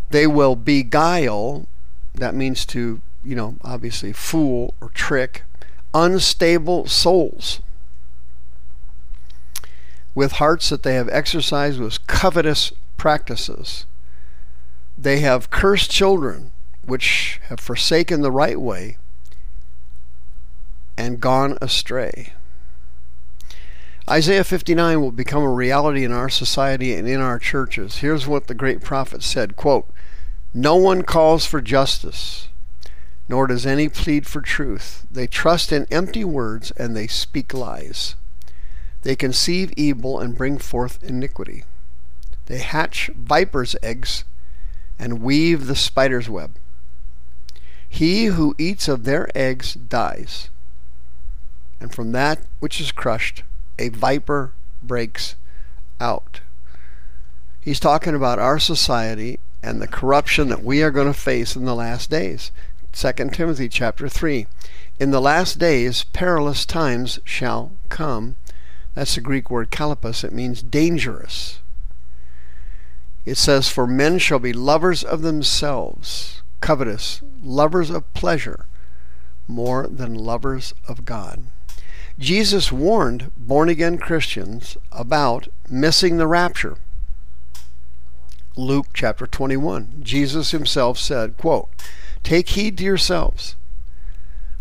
[0.09, 1.67] They will beguile,
[2.13, 5.43] that means to, you know, obviously fool or trick,
[5.93, 7.61] unstable souls
[10.13, 13.85] with hearts that they have exercised with covetous practices.
[14.97, 16.51] They have cursed children,
[16.85, 18.97] which have forsaken the right way
[20.97, 22.33] and gone astray.
[24.11, 27.99] Isaiah 59 will become a reality in our society and in our churches.
[27.99, 29.89] Here's what the great prophet said, quote,
[30.53, 32.49] "No one calls for justice,
[33.29, 35.05] nor does any plead for truth.
[35.09, 38.15] They trust in empty words and they speak lies.
[39.03, 41.63] They conceive evil and bring forth iniquity.
[42.47, 44.25] They hatch vipers' eggs
[44.99, 46.57] and weave the spider's web.
[47.87, 50.49] He who eats of their eggs dies,
[51.79, 53.43] and from that which is crushed,
[53.81, 55.35] a viper breaks
[55.99, 56.41] out.
[57.59, 61.65] He's talking about our society and the corruption that we are going to face in
[61.65, 62.51] the last days.
[62.93, 64.47] 2 Timothy chapter 3.
[64.99, 68.35] In the last days perilous times shall come
[68.93, 70.23] that's the Greek word chalepos.
[70.23, 71.59] It means dangerous.
[73.25, 78.65] It says, For men shall be lovers of themselves, covetous, lovers of pleasure,
[79.47, 81.43] more than lovers of God.
[82.21, 86.77] Jesus warned born again Christians about missing the rapture.
[88.55, 90.01] Luke chapter 21.
[90.01, 91.69] Jesus himself said, quote,
[92.21, 93.55] Take heed to yourselves,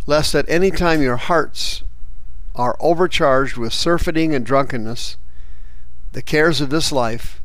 [0.06, 1.82] lest at any time your hearts
[2.54, 5.18] are overcharged with surfeiting and drunkenness,
[6.12, 7.42] the cares of this life,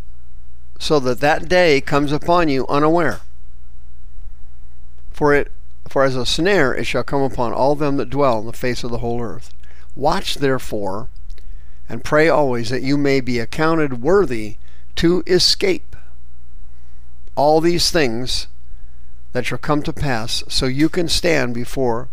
[0.79, 3.19] so that that day comes upon you unaware.
[5.11, 5.51] For it
[5.89, 8.83] for as a snare it shall come upon all them that dwell on the face
[8.83, 9.53] of the whole earth.
[9.95, 11.09] Watch therefore,
[11.87, 14.57] and pray always that you may be accounted worthy
[14.95, 15.95] to escape
[17.35, 18.47] all these things
[19.33, 22.09] that shall come to pass, so you can stand before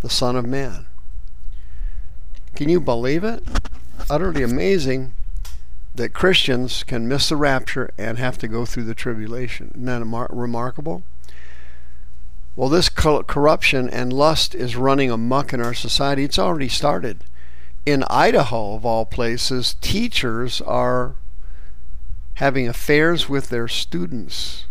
[0.00, 0.86] the Son of Man.
[2.54, 3.42] Can you believe it?
[4.08, 5.14] Utterly amazing
[5.94, 9.72] that Christians can miss the rapture and have to go through the tribulation.
[9.74, 11.02] Isn't that remarkable?
[12.56, 16.24] Well, this corruption and lust is running amuck in our society.
[16.24, 17.24] It's already started.
[17.84, 21.16] In Idaho, of all places, teachers are
[22.34, 24.66] having affairs with their students.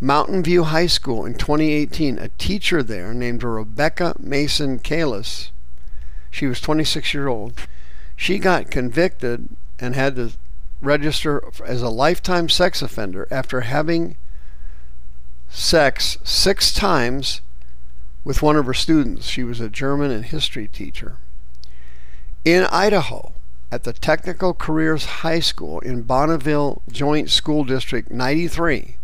[0.00, 5.50] Mountain View High School in 2018, a teacher there named Rebecca Mason Kalis
[6.32, 7.52] she was 26 years old.
[8.16, 10.32] She got convicted and had to
[10.80, 14.16] register as a lifetime sex offender after having
[15.52, 17.40] sex six times
[18.24, 19.26] with one of her students.
[19.26, 21.18] She was a German and history teacher.
[22.44, 23.34] In Idaho,
[23.70, 28.96] at the Technical Careers High School in Bonneville Joint School District 93,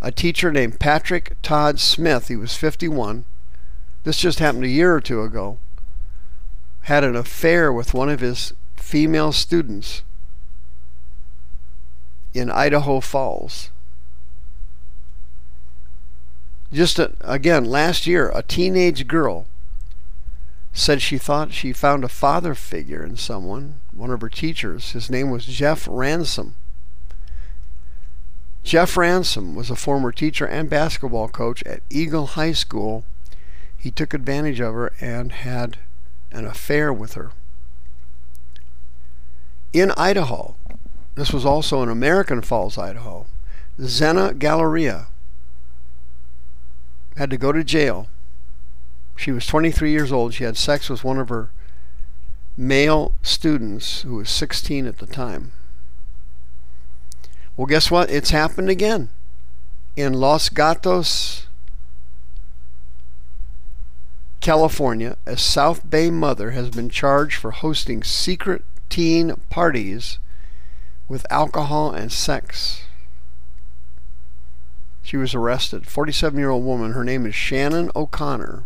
[0.00, 3.24] a teacher named Patrick Todd Smith, he was 51,
[4.04, 5.58] this just happened a year or two ago,
[6.82, 10.02] had an affair with one of his female students
[12.34, 13.70] in Idaho Falls.
[16.72, 19.46] Just a, again, last year, a teenage girl
[20.72, 24.92] said she thought she found a father figure in someone, one of her teachers.
[24.92, 26.56] His name was Jeff Ransom.
[28.64, 33.04] Jeff Ransom was a former teacher and basketball coach at Eagle High School.
[33.76, 35.78] He took advantage of her and had
[36.30, 37.32] an affair with her.
[39.74, 40.56] In Idaho,
[41.16, 43.26] this was also in American Falls, Idaho,
[43.78, 45.08] Zena Galleria
[47.16, 48.08] had to go to jail.
[49.16, 50.34] She was 23 years old.
[50.34, 51.50] She had sex with one of her
[52.56, 55.52] male students who was 16 at the time.
[57.56, 58.10] Well, guess what?
[58.10, 59.10] It's happened again.
[59.94, 61.46] In Los Gatos,
[64.40, 70.18] California, a South Bay mother has been charged for hosting secret teen parties
[71.08, 72.84] with alcohol and sex.
[75.02, 75.86] She was arrested.
[75.86, 76.92] 47 year old woman.
[76.92, 78.64] Her name is Shannon O'Connor.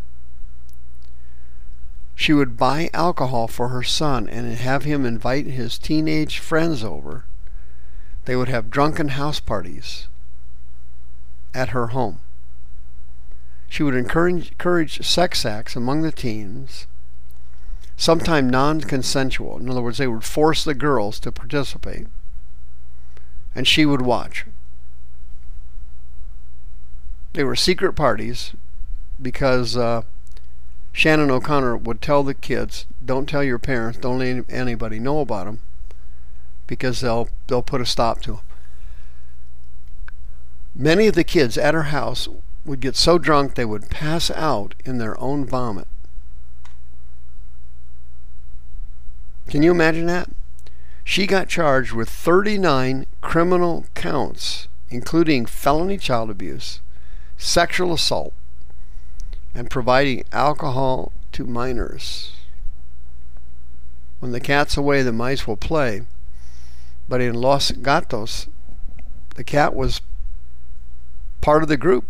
[2.14, 7.24] She would buy alcohol for her son and have him invite his teenage friends over.
[8.24, 10.08] They would have drunken house parties
[11.54, 12.20] at her home.
[13.68, 16.86] She would encourage, encourage sex acts among the teens.
[17.98, 19.58] sometime non consensual.
[19.58, 22.06] In other words, they would force the girls to participate,
[23.54, 24.44] and she would watch.
[27.36, 28.54] They were secret parties
[29.20, 30.04] because uh,
[30.90, 33.98] Shannon O'Connor would tell the kids, "Don't tell your parents.
[33.98, 35.60] Don't let anybody know about them,
[36.66, 38.40] because they'll they'll put a stop to them."
[40.74, 42.26] Many of the kids at her house
[42.64, 45.88] would get so drunk they would pass out in their own vomit.
[49.50, 50.30] Can you imagine that?
[51.04, 56.80] She got charged with 39 criminal counts, including felony child abuse,
[57.36, 58.32] sexual assault,
[59.54, 62.32] and providing alcohol to minors.
[64.20, 66.02] When the cat's away, the mice will play.
[67.08, 68.48] But in Los Gatos,
[69.36, 70.00] the cat was
[71.40, 72.04] part of the group.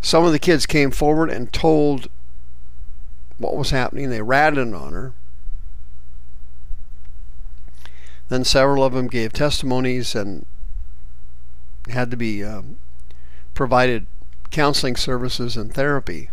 [0.00, 2.08] Some of the kids came forward and told
[3.36, 4.10] what was happening.
[4.10, 5.12] They ratted on her.
[8.28, 10.44] Then several of them gave testimonies and
[11.90, 12.78] had to be um,
[13.54, 14.06] provided
[14.50, 16.30] counseling services and therapy.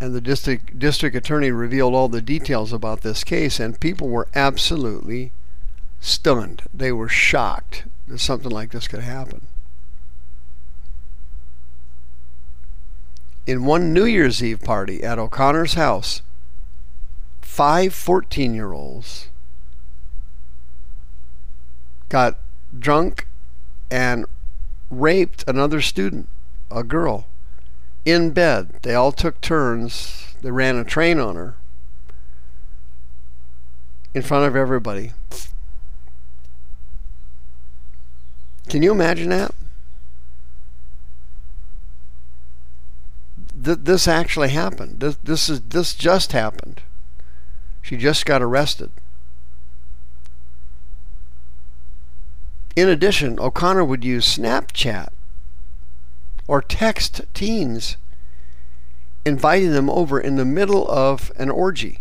[0.00, 4.28] And the district district attorney revealed all the details about this case, and people were
[4.34, 5.32] absolutely
[6.00, 6.62] stunned.
[6.72, 9.46] They were shocked that something like this could happen.
[13.46, 16.22] In one New Year's Eve party at O'Connor's house,
[17.42, 19.28] five 14 year olds
[22.08, 22.38] got
[22.78, 23.26] drunk
[23.90, 24.26] and
[24.90, 26.28] raped another student,
[26.70, 27.26] a girl,
[28.04, 28.78] in bed.
[28.82, 30.34] They all took turns.
[30.42, 31.56] They ran a train on her
[34.14, 35.12] in front of everybody.
[38.68, 39.54] Can you imagine that?
[43.64, 45.00] Th- this actually happened.
[45.00, 46.82] This, this is this just happened.
[47.82, 48.90] She just got arrested.
[52.76, 55.08] In addition, O'Connor would use Snapchat
[56.46, 57.96] or text teens,
[59.24, 61.98] inviting them over in the middle of an orgy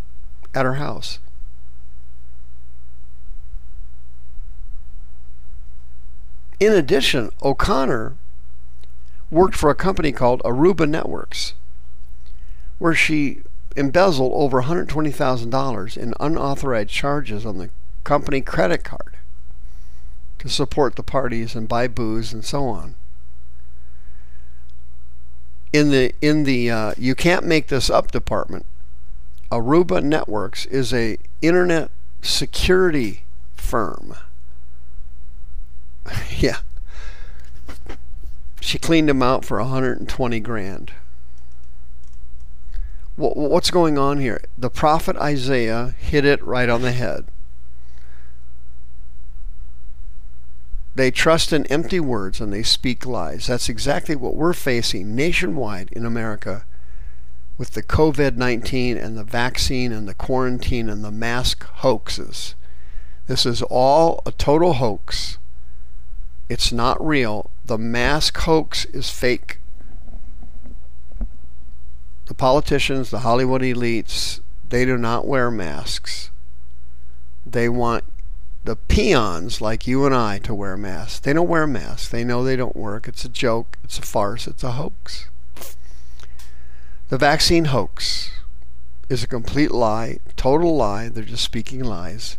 [0.54, 1.20] at her house.
[6.60, 8.16] In addition, O'Connor
[9.32, 11.54] worked for a company called Aruba Networks,
[12.80, 13.42] where she
[13.76, 17.70] embezzled over $120,000 in unauthorized charges on the
[18.04, 19.09] company credit card
[20.40, 22.96] to support the parties and buy booze and so on.
[25.72, 28.66] In the in the uh, you can't make this up department,
[29.52, 33.24] Aruba Networks is a internet security
[33.56, 34.16] firm
[36.38, 36.58] yeah.
[38.62, 40.92] She cleaned him out for 120 grand.
[43.16, 44.42] What's going on here?
[44.58, 47.26] The prophet Isaiah hit it right on the head.
[51.00, 53.48] They trust in empty words and they speak lies.
[53.48, 56.66] That's exactly what we're facing nationwide in America
[57.58, 62.54] with the COVID 19 and the vaccine and the quarantine and the mask hoaxes.
[63.28, 65.38] This is all a total hoax.
[66.50, 67.50] It's not real.
[67.64, 69.62] The mask hoax is fake.
[72.26, 76.30] The politicians, the Hollywood elites, they do not wear masks.
[77.46, 78.04] They want
[78.64, 81.20] the peons like you and I to wear masks.
[81.20, 82.10] They don't wear masks.
[82.10, 83.08] They know they don't work.
[83.08, 83.78] It's a joke.
[83.84, 84.48] It's a farce.
[84.48, 85.30] It's a hoax.
[87.10, 88.32] The vaccine hoax
[89.10, 91.10] is a complete lie, total lie.
[91.10, 92.38] They're just speaking lies.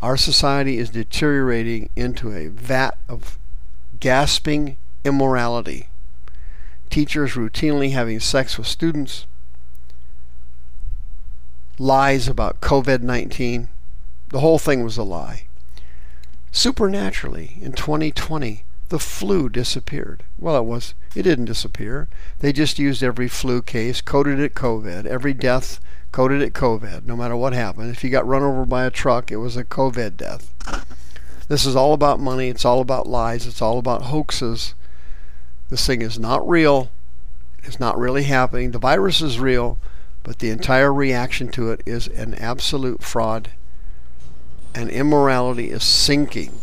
[0.00, 3.38] Our society is deteriorating into a vat of
[4.00, 5.88] gasping immorality.
[6.90, 9.26] Teachers routinely having sex with students,
[11.78, 13.68] lies about COVID 19.
[14.34, 15.44] The whole thing was a lie.
[16.50, 20.24] Supernaturally, in 2020, the flu disappeared.
[20.40, 20.94] Well, it was.
[21.14, 22.08] It didn't disappear.
[22.40, 25.06] They just used every flu case, coded it COVID.
[25.06, 25.78] Every death
[26.10, 27.92] coded it COVID, no matter what happened.
[27.92, 30.52] If you got run over by a truck, it was a COVID death.
[31.46, 32.48] This is all about money.
[32.48, 33.46] It's all about lies.
[33.46, 34.74] It's all about hoaxes.
[35.70, 36.90] This thing is not real.
[37.62, 38.72] It's not really happening.
[38.72, 39.78] The virus is real,
[40.24, 43.50] but the entire reaction to it is an absolute fraud.
[44.74, 46.58] And immorality is sinking.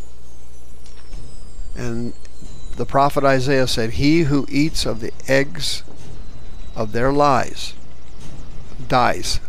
[1.76, 2.14] And
[2.76, 5.84] the prophet Isaiah said, He who eats of the eggs
[6.76, 7.74] of their lies
[8.88, 9.40] dies.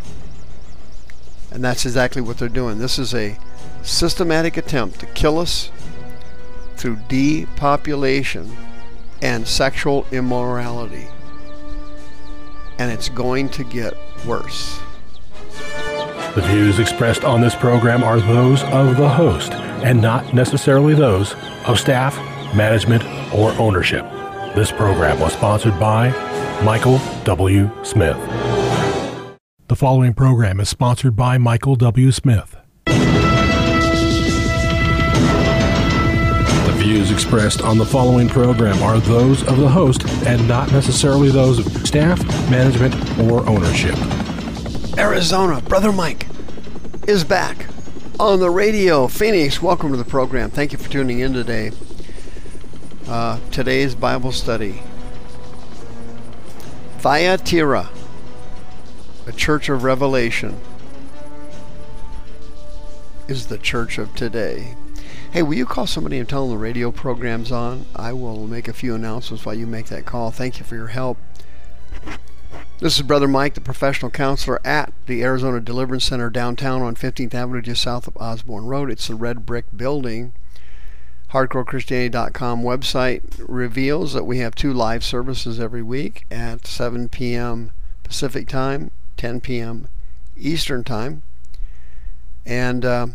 [1.50, 2.78] And that's exactly what they're doing.
[2.78, 3.38] This is a
[3.82, 5.70] systematic attempt to kill us
[6.76, 8.56] through depopulation
[9.20, 11.08] and sexual immorality.
[12.78, 13.94] and it's going to get
[14.26, 14.80] worse.
[16.34, 21.34] The views expressed on this program are those of the host and not necessarily those
[21.66, 22.16] of staff,
[22.54, 23.04] management,
[23.34, 24.06] or ownership.
[24.54, 26.08] This program was sponsored by
[26.64, 27.70] Michael W.
[27.84, 28.16] Smith.
[29.68, 32.10] The following program is sponsored by Michael W.
[32.10, 32.56] Smith.
[32.86, 32.94] The
[36.78, 41.58] views expressed on the following program are those of the host and not necessarily those
[41.58, 43.98] of staff, management, or ownership.
[44.98, 46.26] Arizona, Brother Mike
[47.08, 47.66] is back
[48.20, 49.08] on the radio.
[49.08, 50.50] Phoenix, welcome to the program.
[50.50, 51.72] Thank you for tuning in today.
[53.08, 54.82] Uh, today's Bible study
[56.98, 57.88] Thyatira,
[59.26, 60.60] a church of revelation,
[63.28, 64.76] is the church of today.
[65.32, 67.86] Hey, will you call somebody and tell them the radio program's on?
[67.96, 70.30] I will make a few announcements while you make that call.
[70.30, 71.16] Thank you for your help.
[72.82, 77.32] This is Brother Mike, the professional counselor at the Arizona Deliverance Center downtown on 15th
[77.32, 78.90] Avenue, just south of Osborne Road.
[78.90, 80.32] It's the red brick building.
[81.30, 87.70] HardcoreChristianity.com website reveals that we have two live services every week at 7 p.m.
[88.02, 89.86] Pacific Time, 10 p.m.
[90.36, 91.22] Eastern Time.
[92.44, 93.06] And uh,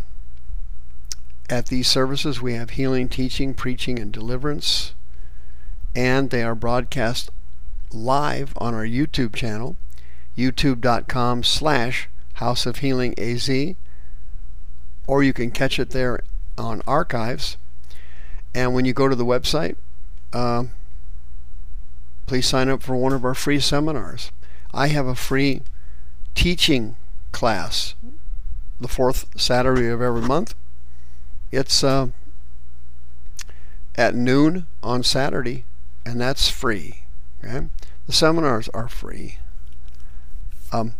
[1.49, 4.93] at these services, we have healing, teaching, preaching, and deliverance.
[5.93, 7.32] And they are broadcast
[7.97, 9.75] live on our YouTube channel,
[10.37, 13.49] youtube.com slash House of Healing AZ,
[15.07, 16.19] or you can catch it there
[16.57, 17.57] on archives.
[18.53, 19.75] And when you go to the website,
[20.33, 20.65] uh,
[22.27, 24.31] please sign up for one of our free seminars.
[24.73, 25.61] I have a free
[26.35, 26.97] teaching
[27.31, 27.95] class
[28.79, 30.53] the fourth Saturday of every month.
[31.51, 32.09] It's uh,
[33.95, 35.65] at noon on Saturday,
[36.05, 37.07] and that's free.
[37.47, 37.67] Okay?
[38.05, 39.37] The seminars are free.
[40.71, 40.93] Um,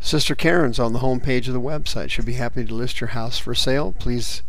[0.00, 2.10] Sister Karen's on the home page of the website.
[2.10, 3.94] She'll be happy to list your house for sale.
[3.98, 4.42] Please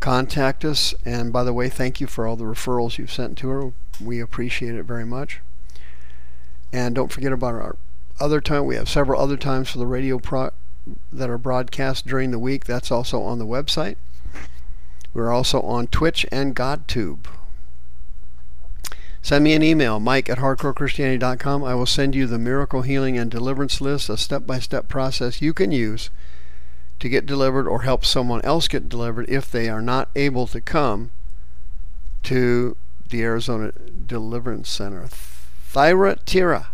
[0.00, 0.94] contact us.
[1.04, 3.72] And by the way, thank you for all the referrals you've sent to her.
[4.00, 5.40] We appreciate it very much.
[6.72, 7.76] And don't forget about our
[8.20, 8.66] other time.
[8.66, 10.50] We have several other times for the radio pro-
[11.12, 12.64] that are broadcast during the week.
[12.64, 13.96] That's also on the website.
[15.14, 17.26] We're also on Twitch and GodTube.
[19.26, 21.64] Send me an email, mike at hardcorechristianity.com.
[21.64, 25.42] I will send you the miracle healing and deliverance list, a step by step process
[25.42, 26.10] you can use
[27.00, 30.60] to get delivered or help someone else get delivered if they are not able to
[30.60, 31.10] come
[32.22, 32.76] to
[33.08, 33.72] the Arizona
[34.06, 35.08] Deliverance Center.
[35.08, 36.68] Thyatira.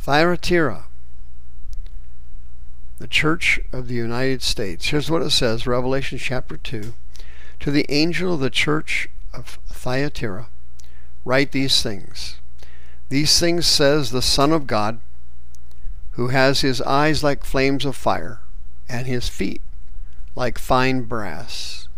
[0.00, 0.86] Thyatira.
[2.98, 4.88] The Church of the United States.
[4.88, 6.92] Here's what it says Revelation chapter 2.
[7.60, 10.48] To the angel of the church of Thyatira
[11.24, 12.36] write these things.
[13.08, 15.00] These things says the Son of God,
[16.12, 18.40] who has his eyes like flames of fire,
[18.88, 19.60] and his feet
[20.36, 21.88] like fine brass.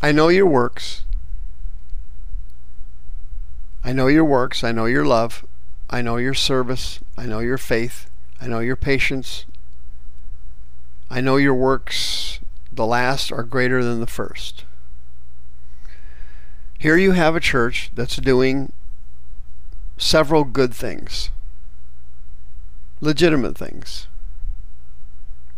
[0.00, 1.04] I know your works.
[3.84, 4.62] I know your works.
[4.62, 5.44] I know your love.
[5.90, 7.00] I know your service.
[7.16, 8.10] I know your faith.
[8.40, 9.44] I know your patience.
[11.10, 12.40] I know your works.
[12.70, 14.64] The last are greater than the first.
[16.78, 18.72] Here you have a church that's doing
[19.96, 21.30] several good things,
[23.00, 24.06] legitimate things.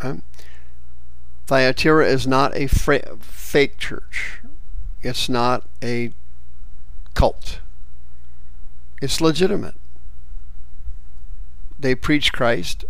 [0.02, 0.22] Okay?
[1.46, 4.40] Thyatira is not a fra- fake church.
[5.02, 6.12] It's not a
[7.12, 7.60] cult.
[9.02, 9.74] It's legitimate.
[11.78, 12.86] They preach Christ.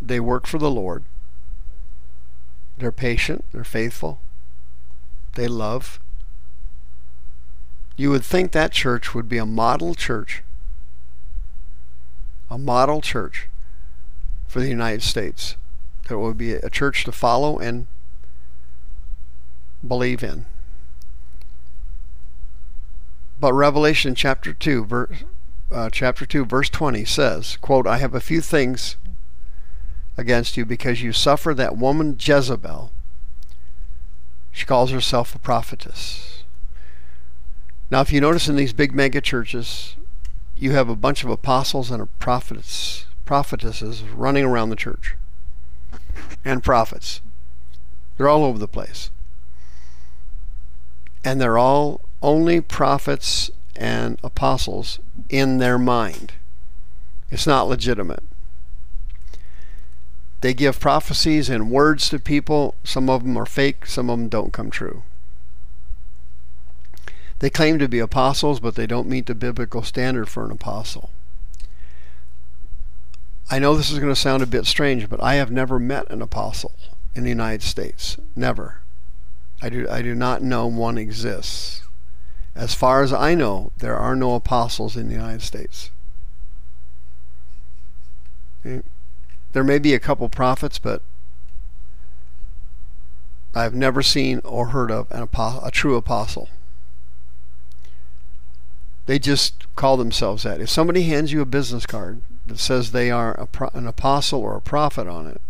[0.00, 1.04] They work for the Lord.
[2.78, 3.44] They're patient.
[3.50, 4.20] They're faithful
[5.34, 6.00] they love.
[7.96, 10.42] You would think that church would be a model church,
[12.50, 13.48] a model church
[14.46, 15.56] for the United States.
[16.08, 17.86] That would be a church to follow and
[19.86, 20.46] believe in.
[23.38, 25.24] But Revelation chapter 2, verse,
[25.70, 28.96] uh, chapter 2, verse 20 says, quote, I have a few things
[30.16, 32.92] against you because you suffer that woman Jezebel
[34.54, 36.44] she calls herself a prophetess.
[37.90, 39.96] Now, if you notice in these big mega churches,
[40.56, 45.16] you have a bunch of apostles and prophets, prophetesses running around the church,
[46.44, 47.20] and prophets.
[48.16, 49.10] They're all over the place.
[51.24, 56.34] And they're all only prophets and apostles in their mind.
[57.32, 58.22] It's not legitimate.
[60.44, 62.74] They give prophecies and words to people.
[62.84, 65.02] Some of them are fake, some of them don't come true.
[67.38, 71.08] They claim to be apostles, but they don't meet the biblical standard for an apostle.
[73.50, 76.10] I know this is going to sound a bit strange, but I have never met
[76.10, 76.72] an apostle
[77.14, 78.18] in the United States.
[78.36, 78.82] Never.
[79.62, 81.84] I do, I do not know one exists.
[82.54, 85.90] As far as I know, there are no apostles in the United States.
[88.62, 88.80] Eh?
[89.54, 91.00] There may be a couple prophets, but
[93.54, 96.48] I've never seen or heard of an apostle, a true apostle.
[99.06, 100.60] They just call themselves that.
[100.60, 104.56] If somebody hands you a business card that says they are pro- an apostle or
[104.56, 105.40] a prophet on it,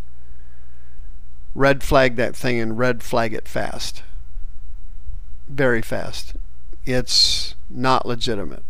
[1.55, 4.03] red flag that thing and red flag it fast.
[5.49, 6.35] Very fast.
[6.85, 8.65] It's not legitimate.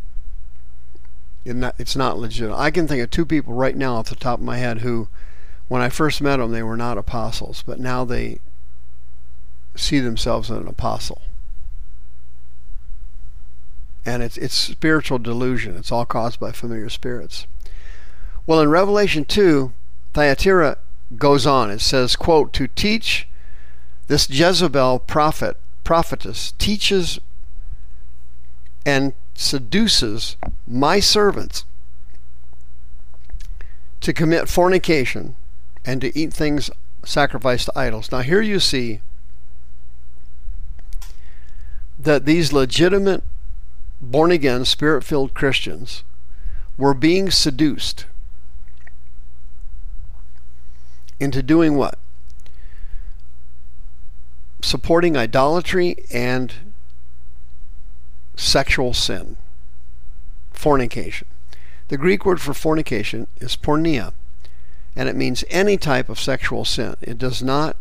[1.45, 2.57] It's not legitimate.
[2.57, 5.09] I can think of two people right now off the top of my head who,
[5.69, 8.41] when I first met them, they were not apostles, but now they
[9.75, 11.23] see themselves as an apostle
[14.07, 15.77] and it's it's spiritual delusion.
[15.77, 17.47] It's all caused by familiar spirits.
[18.47, 19.73] Well, in Revelation 2,
[20.12, 20.77] Thyatira
[21.17, 21.71] goes on.
[21.71, 23.27] It says, quote, to teach
[24.07, 27.19] this Jezebel prophet, prophetess, teaches
[28.85, 30.37] and seduces
[30.67, 31.65] my servants
[34.03, 35.37] to commit fornication
[35.85, 36.70] and to eat things
[37.05, 38.11] sacrificed to idols.
[38.11, 39.01] Now, here you see
[41.99, 43.22] that these legitimate
[44.01, 46.05] born again, spirit filled Christians
[46.76, 48.07] were being seduced
[51.20, 51.99] into doing what?
[54.62, 56.53] Supporting idolatry and
[58.37, 59.37] sexual sin,
[60.53, 61.28] fornication.
[61.89, 64.12] The Greek word for fornication is porneia,
[64.97, 66.97] and it means any type of sexual sin.
[67.01, 67.76] It does not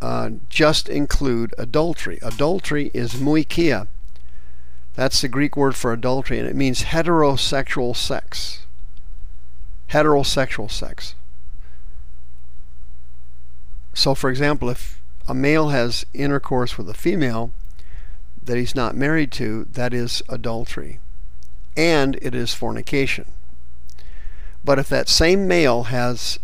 [0.00, 2.18] uh, just include adultery.
[2.22, 3.88] Adultery is moicheia,
[4.98, 8.66] that's the Greek word for adultery, and it means heterosexual sex.
[9.90, 11.14] Heterosexual sex.
[13.94, 17.52] So, for example, if a male has intercourse with a female
[18.42, 20.98] that he's not married to, that is adultery.
[21.76, 23.26] And it is fornication.
[24.64, 26.40] But if that same male has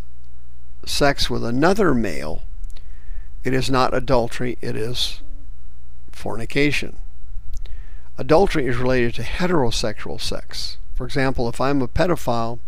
[0.86, 2.42] sex with another male,
[3.42, 5.20] it is not adultery, it is
[6.12, 6.98] fornication.
[8.16, 10.78] Adultery is related to heterosexual sex.
[10.94, 12.60] For example, if I'm a pedophile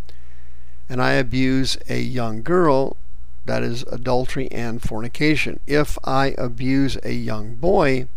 [0.88, 2.96] and I abuse a young girl,
[3.44, 5.60] that is adultery and fornication.
[5.66, 8.08] If I abuse a young boy,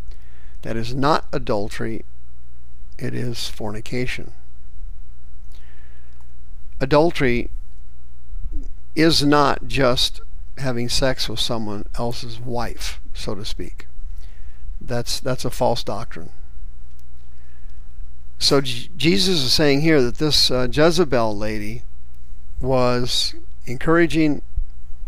[0.64, 2.04] that is not adultery,
[2.98, 4.32] it is fornication.
[6.82, 7.50] Adultery
[9.00, 10.22] is not just
[10.58, 13.88] having sex with someone else's wife, so to speak.
[14.82, 16.32] That's that's a false doctrine.
[18.38, 21.84] So J- Jesus is saying here that this uh, Jezebel lady
[22.62, 23.36] was
[23.66, 24.42] encouraging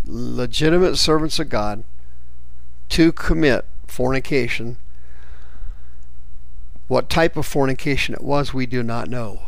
[0.06, 1.84] legitimate servants of God
[2.89, 4.78] to commit fornication.
[6.88, 9.44] What type of fornication it was, we do not know.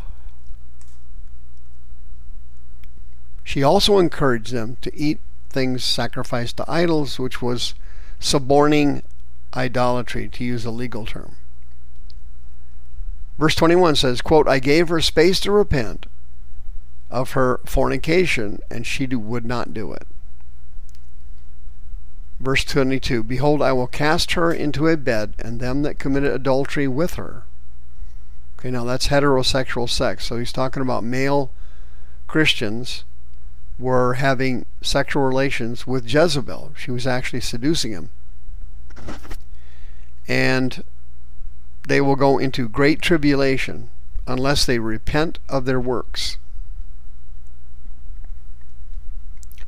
[3.44, 5.20] She also encouraged them to eat
[5.50, 7.74] things sacrificed to idols, which was
[8.18, 9.02] suborning
[9.54, 11.36] idolatry, to use a legal term.
[13.38, 16.06] Verse 21 says, quote, I gave her space to repent
[17.10, 20.06] of her fornication, and she would not do it.
[22.40, 26.88] Verse 22 Behold, I will cast her into a bed, and them that committed adultery
[26.88, 27.44] with her.
[28.58, 30.24] Okay, now that's heterosexual sex.
[30.24, 31.50] So he's talking about male
[32.26, 33.04] Christians
[33.78, 36.72] were having sexual relations with Jezebel.
[36.76, 38.10] She was actually seducing him.
[40.28, 40.84] And
[41.86, 43.90] they will go into great tribulation
[44.26, 46.38] unless they repent of their works.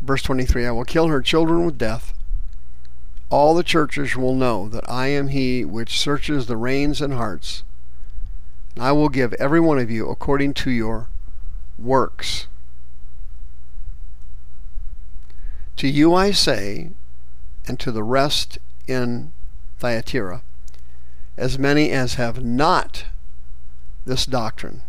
[0.01, 2.15] Verse 23 I will kill her children with death.
[3.29, 7.65] All the churches will know that I am he which searches the reins and hearts.
[8.79, 11.09] I will give every one of you according to your
[11.77, 12.47] works.
[15.77, 16.91] To you I say,
[17.67, 19.33] and to the rest in
[19.79, 20.43] Thyatira,
[21.37, 23.05] as many as have not
[24.07, 24.83] this doctrine,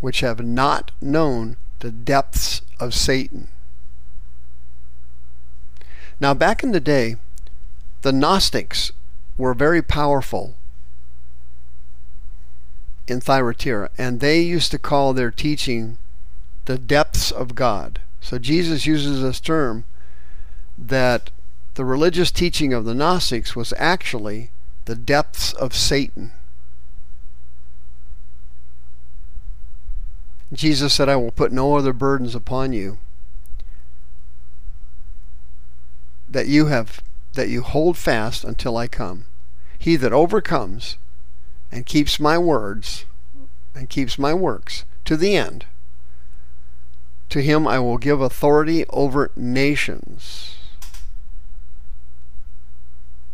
[0.00, 3.48] which have not known the depths of Satan.
[6.20, 7.16] Now, back in the day,
[8.02, 8.92] the Gnostics
[9.36, 10.54] were very powerful
[13.06, 15.98] in Thyatira, and they used to call their teaching
[16.64, 18.00] the depths of God.
[18.24, 19.84] So Jesus uses this term
[20.78, 21.30] that
[21.74, 24.50] the religious teaching of the Gnostics was actually
[24.86, 26.32] the depths of Satan.
[30.54, 32.96] Jesus said, I will put no other burdens upon you
[36.26, 37.02] that you have
[37.34, 39.26] that you hold fast until I come.
[39.78, 40.96] He that overcomes
[41.70, 43.04] and keeps my words
[43.74, 45.66] and keeps my works to the end,
[47.34, 50.54] to him I will give authority over nations,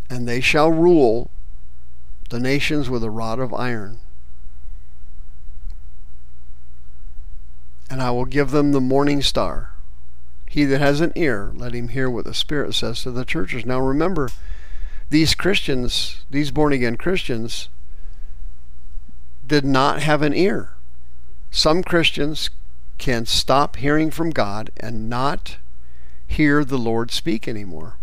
[0.08, 1.30] and they shall rule
[2.30, 3.98] the nations with a rod of iron.
[7.90, 9.74] And I will give them the morning star.
[10.48, 13.66] He that has an ear, let him hear what the Spirit says to the churches.
[13.66, 14.30] Now remember,
[15.10, 17.68] these Christians, these born again Christians,
[19.46, 20.70] did not have an ear.
[21.50, 22.48] Some Christians
[23.00, 25.56] can stop hearing from God and not
[26.26, 27.96] hear the Lord speak anymore.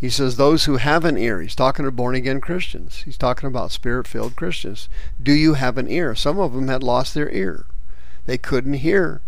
[0.00, 3.02] He says, Those who have an ear, he's talking to born again Christians.
[3.04, 4.88] He's talking about spirit filled Christians.
[5.22, 6.14] Do you have an ear?
[6.14, 7.66] Some of them had lost their ear.
[8.24, 9.20] They couldn't hear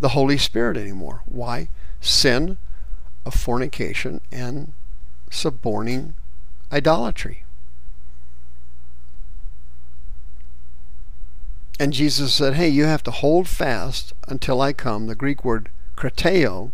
[0.00, 1.22] the Holy Spirit anymore.
[1.24, 1.68] Why?
[2.00, 2.58] Sin
[3.24, 4.72] of fornication and
[5.30, 6.16] suborning
[6.72, 7.45] idolatry.
[11.78, 15.06] And Jesus said, Hey, you have to hold fast until I come.
[15.06, 16.72] The Greek word krateo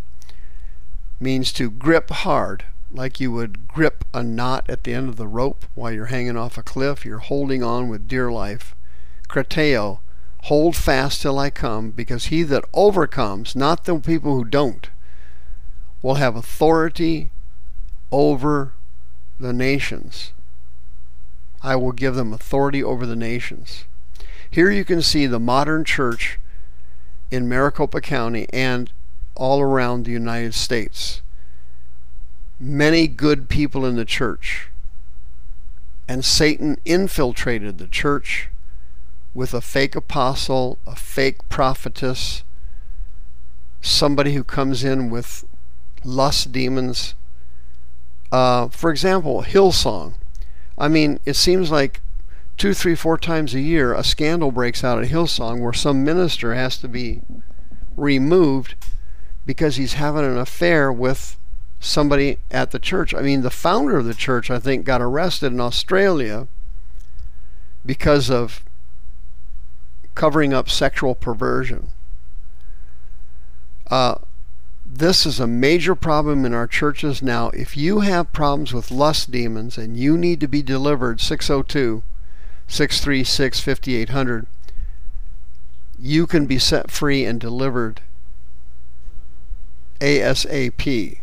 [1.19, 5.27] means to grip hard, like you would grip a knot at the end of the
[5.27, 7.05] rope while you're hanging off a cliff.
[7.05, 8.77] You're holding on with dear life.
[9.29, 9.99] Krateo,
[10.45, 14.89] hold fast till I come, because he that overcomes, not the people who don't,
[16.01, 17.31] will have authority
[18.13, 18.73] over
[19.41, 20.33] the nations.
[21.63, 23.85] I will give them authority over the nations.
[24.53, 26.39] Here you can see the modern church
[27.31, 28.93] in Maricopa County and
[29.35, 31.23] all around the United States.
[32.61, 34.69] Many good people in the church.
[36.07, 38.51] And Satan infiltrated the church
[39.33, 42.45] with a fake apostle, a fake prophetess,
[43.81, 45.47] somebody who comes in with
[46.05, 47.15] lust demons.
[48.31, 50.13] Uh, for example, Hillsong.
[50.77, 52.03] I mean, it seems like
[52.57, 56.55] two, three, four times a year a scandal breaks out at Hillsong where some minister
[56.55, 57.23] has to be
[57.97, 58.75] removed
[59.45, 61.37] because he's having an affair with
[61.81, 63.13] somebody at the church.
[63.15, 66.47] I mean, the founder of the church, I think, got arrested in Australia
[67.85, 68.65] because of
[70.15, 71.89] covering up sexual perversion.
[73.91, 74.17] Uh,
[74.87, 77.49] this is a major problem in our churches now.
[77.51, 82.03] If you have problems with lust demons and you need to be delivered, 602
[82.69, 84.47] 636 5800,
[85.99, 88.01] you can be set free and delivered
[90.01, 91.19] ASAP.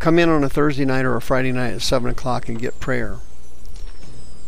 [0.00, 2.80] Come in on a Thursday night or a Friday night at 7 o'clock and get
[2.80, 3.18] prayer.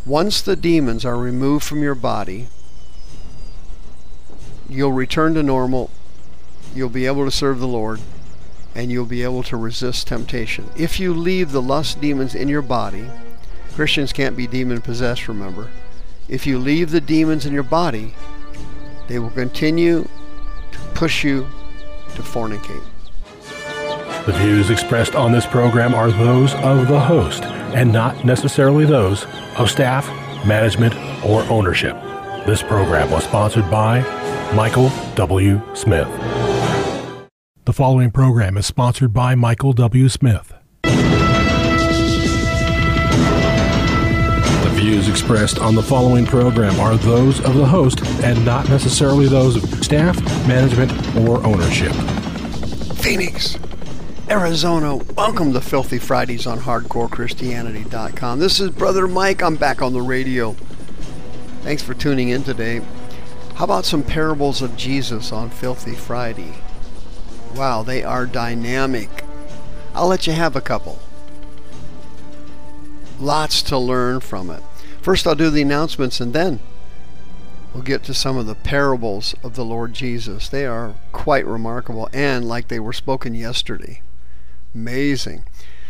[0.05, 2.49] Once the demons are removed from your body,
[4.69, 5.91] you'll return to normal,
[6.75, 8.01] you'll be able to serve the Lord,
[8.75, 10.71] and you'll be able to resist temptation.
[10.77, 13.09] If you leave the lust demons in your body,
[13.75, 15.71] Christians can't be demon possessed, remember.
[16.29, 18.15] If you leave the demons in your body,
[19.09, 20.03] they will continue
[20.73, 21.47] to push you
[22.15, 22.83] to fornicate.
[24.27, 29.27] The views expressed on this program are those of the host and not necessarily those
[29.57, 30.07] of staff,
[30.47, 30.95] management,
[31.25, 31.97] or ownership.
[32.47, 34.01] This program was sponsored by
[34.55, 35.61] Michael W.
[35.75, 36.09] Smith.
[37.65, 40.09] The following program is sponsored by Michael W.
[40.09, 40.53] Smith.
[44.83, 49.55] Views expressed on the following program are those of the host and not necessarily those
[49.55, 51.93] of staff, management, or ownership.
[52.97, 53.57] Phoenix,
[54.29, 58.41] Arizona, welcome to Filthy Fridays on HardcoreChristianity.com.
[58.41, 59.41] This is Brother Mike.
[59.41, 60.55] I'm back on the radio.
[61.63, 62.81] Thanks for tuning in today.
[63.55, 66.55] How about some parables of Jesus on Filthy Friday?
[67.55, 69.25] Wow, they are dynamic.
[69.95, 70.99] I'll let you have a couple.
[73.21, 74.61] Lots to learn from it.
[75.03, 76.61] First, I'll do the announcements and then
[77.75, 80.49] we'll get to some of the parables of the Lord Jesus.
[80.49, 84.01] They are quite remarkable and like they were spoken yesterday.
[84.73, 85.45] Amazing.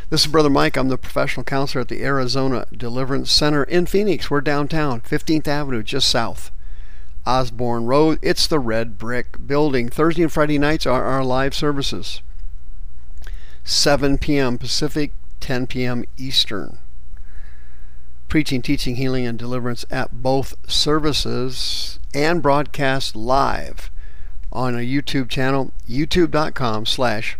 [0.08, 0.78] This is Brother Mike.
[0.78, 4.30] I'm the professional counselor at the Arizona Deliverance Center in Phoenix.
[4.30, 6.50] We're downtown, 15th Avenue, just south.
[7.26, 8.18] Osborne Road.
[8.22, 9.90] It's the red brick building.
[9.90, 12.22] Thursday and Friday nights are our live services.
[13.62, 14.56] 7 p.m.
[14.56, 16.04] Pacific, 10 p.m.
[16.16, 16.78] Eastern.
[18.32, 23.90] Preaching, teaching, healing, and deliverance at both services and broadcast live
[24.50, 27.36] on a YouTube channel, youtube.com slash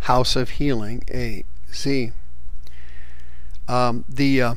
[0.00, 1.86] House of Healing AZ.
[3.68, 4.54] Um, the uh,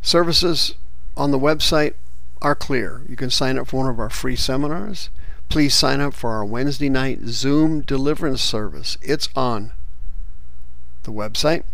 [0.00, 0.76] services
[1.14, 1.92] on the website
[2.40, 3.02] are clear.
[3.06, 5.10] You can sign up for one of our free seminars.
[5.50, 8.96] Please sign up for our Wednesday night Zoom deliverance service.
[9.02, 9.72] It's on
[11.02, 11.64] the website.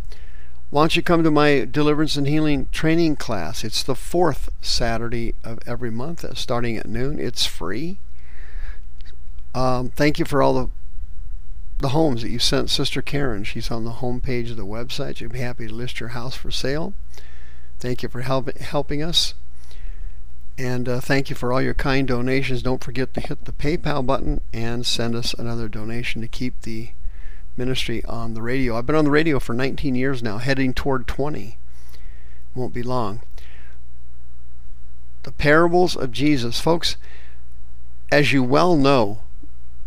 [0.71, 3.65] Why don't you come to my deliverance and healing training class?
[3.65, 7.19] It's the fourth Saturday of every month, uh, starting at noon.
[7.19, 7.99] It's free.
[9.53, 10.71] Um, thank you for all the
[11.79, 13.43] the homes that you sent Sister Karen.
[13.43, 15.17] She's on the home page of the website.
[15.17, 16.93] She'd be happy to list your house for sale.
[17.79, 19.33] Thank you for help, helping us.
[20.59, 22.63] And uh, thank you for all your kind donations.
[22.63, 26.91] Don't forget to hit the PayPal button and send us another donation to keep the
[27.61, 28.75] ministry on the radio.
[28.75, 31.59] I've been on the radio for 19 years now, heading toward 20.
[32.55, 33.21] Won't be long.
[35.25, 36.59] The parables of Jesus.
[36.59, 36.97] Folks,
[38.11, 39.21] as you well know,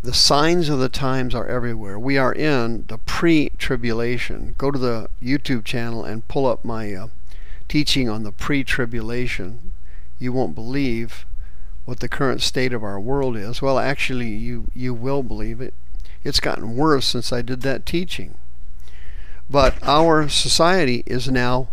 [0.02, 1.98] the signs of the times are everywhere.
[1.98, 4.54] We are in the pre tribulation.
[4.56, 7.08] Go to the YouTube channel and pull up my uh,
[7.66, 9.72] teaching on the pre tribulation.
[10.20, 11.26] You won't believe
[11.86, 13.60] what the current state of our world is.
[13.60, 15.74] Well, actually, you, you will believe it.
[16.24, 18.34] It's gotten worse since I did that teaching.
[19.48, 21.68] But our society is now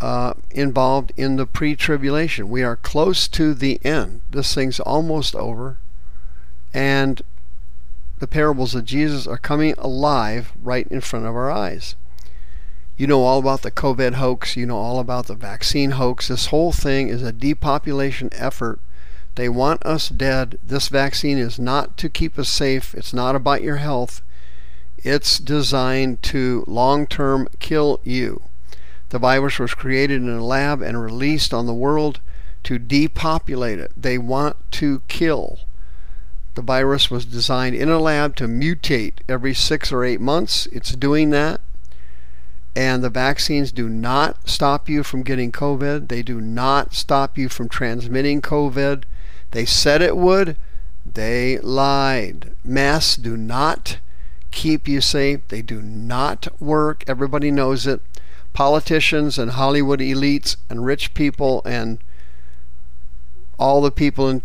[0.00, 2.48] uh, involved in the pre tribulation.
[2.48, 4.22] We are close to the end.
[4.30, 5.76] This thing's almost over.
[6.72, 7.22] And
[8.18, 11.96] the parables of Jesus are coming alive right in front of our eyes.
[12.96, 16.28] You know all about the COVID hoax, you know all about the vaccine hoax.
[16.28, 18.80] This whole thing is a depopulation effort.
[19.36, 20.58] They want us dead.
[20.62, 24.22] This vaccine is not to keep us safe, it's not about your health.
[24.98, 28.42] It's designed to long term kill you.
[29.10, 32.20] The virus was created in a lab and released on the world
[32.64, 33.92] to depopulate it.
[33.96, 35.60] They want to kill.
[36.54, 40.66] The virus was designed in a lab to mutate every six or eight months.
[40.72, 41.60] It's doing that.
[42.74, 46.08] And the vaccines do not stop you from getting COVID.
[46.08, 49.04] They do not stop you from transmitting COVID.
[49.50, 50.56] They said it would.
[51.04, 52.52] They lied.
[52.64, 53.98] Masks do not
[54.50, 55.40] keep you safe.
[55.48, 57.04] They do not work.
[57.06, 58.00] Everybody knows it.
[58.52, 61.98] Politicians and Hollywood elites and rich people and
[63.58, 64.42] all the people in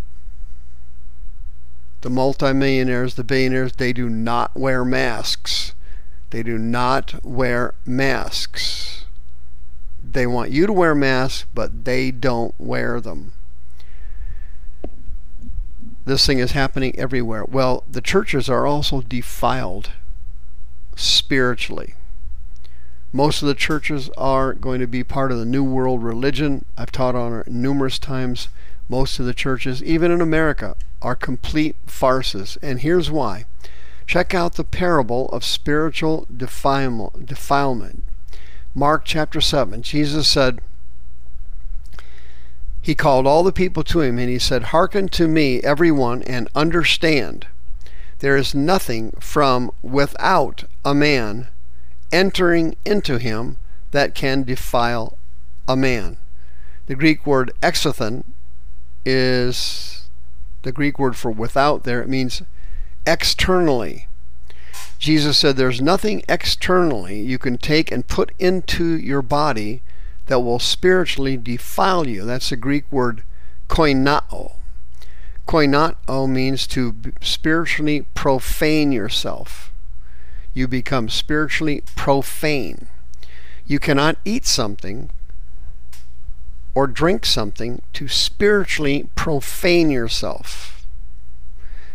[2.01, 5.73] the multimillionaires, the billionaires, they do not wear masks.
[6.31, 9.05] They do not wear masks.
[10.03, 13.33] They want you to wear masks, but they don't wear them.
[16.03, 17.45] This thing is happening everywhere.
[17.45, 19.91] Well, the churches are also defiled
[20.95, 21.93] spiritually.
[23.13, 26.65] Most of the churches are going to be part of the New World religion.
[26.77, 28.47] I've taught on it numerous times.
[28.89, 32.57] Most of the churches, even in America, are complete farces.
[32.61, 33.45] And here's why.
[34.07, 38.03] Check out the parable of spiritual defilement.
[38.73, 39.83] Mark chapter 7.
[39.83, 40.61] Jesus said,
[42.81, 46.49] He called all the people to him, and he said, Hearken to me, everyone, and
[46.55, 47.45] understand.
[48.19, 51.47] There is nothing from without a man
[52.11, 53.57] entering into him
[53.91, 55.17] that can defile
[55.67, 56.17] a man.
[56.87, 58.23] The Greek word exothen
[59.05, 60.07] is
[60.63, 62.41] the Greek word for without there, it means
[63.05, 64.07] externally.
[64.99, 69.81] Jesus said there's nothing externally you can take and put into your body
[70.31, 72.23] that will spiritually defile you.
[72.23, 73.23] That's the Greek word
[73.67, 74.53] koinao.
[75.45, 79.73] Koinao means to spiritually profane yourself.
[80.53, 82.87] You become spiritually profane.
[83.65, 85.09] You cannot eat something
[86.73, 90.87] or drink something to spiritually profane yourself.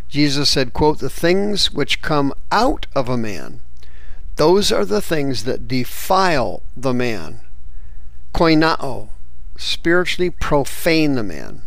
[0.09, 3.61] Jesus said, quote, the things which come out of a man,
[4.35, 7.39] those are the things that defile the man.
[8.33, 9.09] Koinao,
[9.57, 11.61] spiritually profane the man.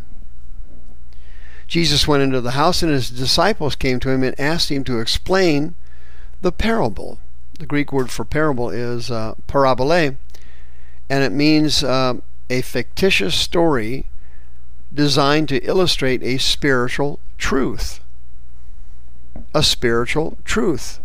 [1.66, 4.98] Jesus went into the house and his disciples came to him and asked him to
[4.98, 5.74] explain
[6.40, 7.18] the parable.
[7.58, 10.16] The Greek word for parable is uh, parabole,
[11.08, 12.14] and it means uh,
[12.48, 14.06] a fictitious story
[14.92, 18.00] designed to illustrate a spiritual truth.
[19.54, 21.00] A spiritual truth.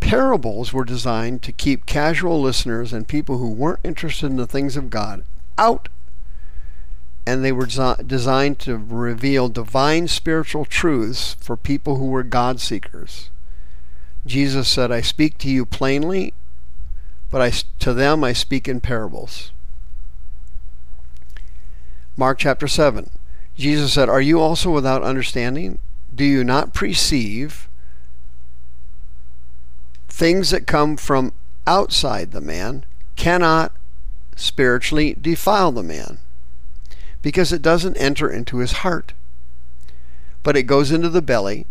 [0.00, 4.76] Parables were designed to keep casual listeners and people who weren't interested in the things
[4.76, 5.24] of God
[5.56, 5.88] out,
[7.26, 13.30] and they were designed to reveal divine spiritual truths for people who were God seekers.
[14.24, 16.32] Jesus said, I speak to you plainly,
[17.30, 19.52] but I, to them I speak in parables.
[22.16, 23.10] Mark chapter 7.
[23.56, 25.78] Jesus said, Are you also without understanding?
[26.14, 27.67] Do you not perceive
[30.18, 31.32] things that come from
[31.66, 32.84] outside the man
[33.16, 33.72] cannot
[34.36, 36.18] spiritually defile the man?
[37.22, 39.12] because it doesn't enter into his heart.
[40.42, 41.66] But it goes into the belly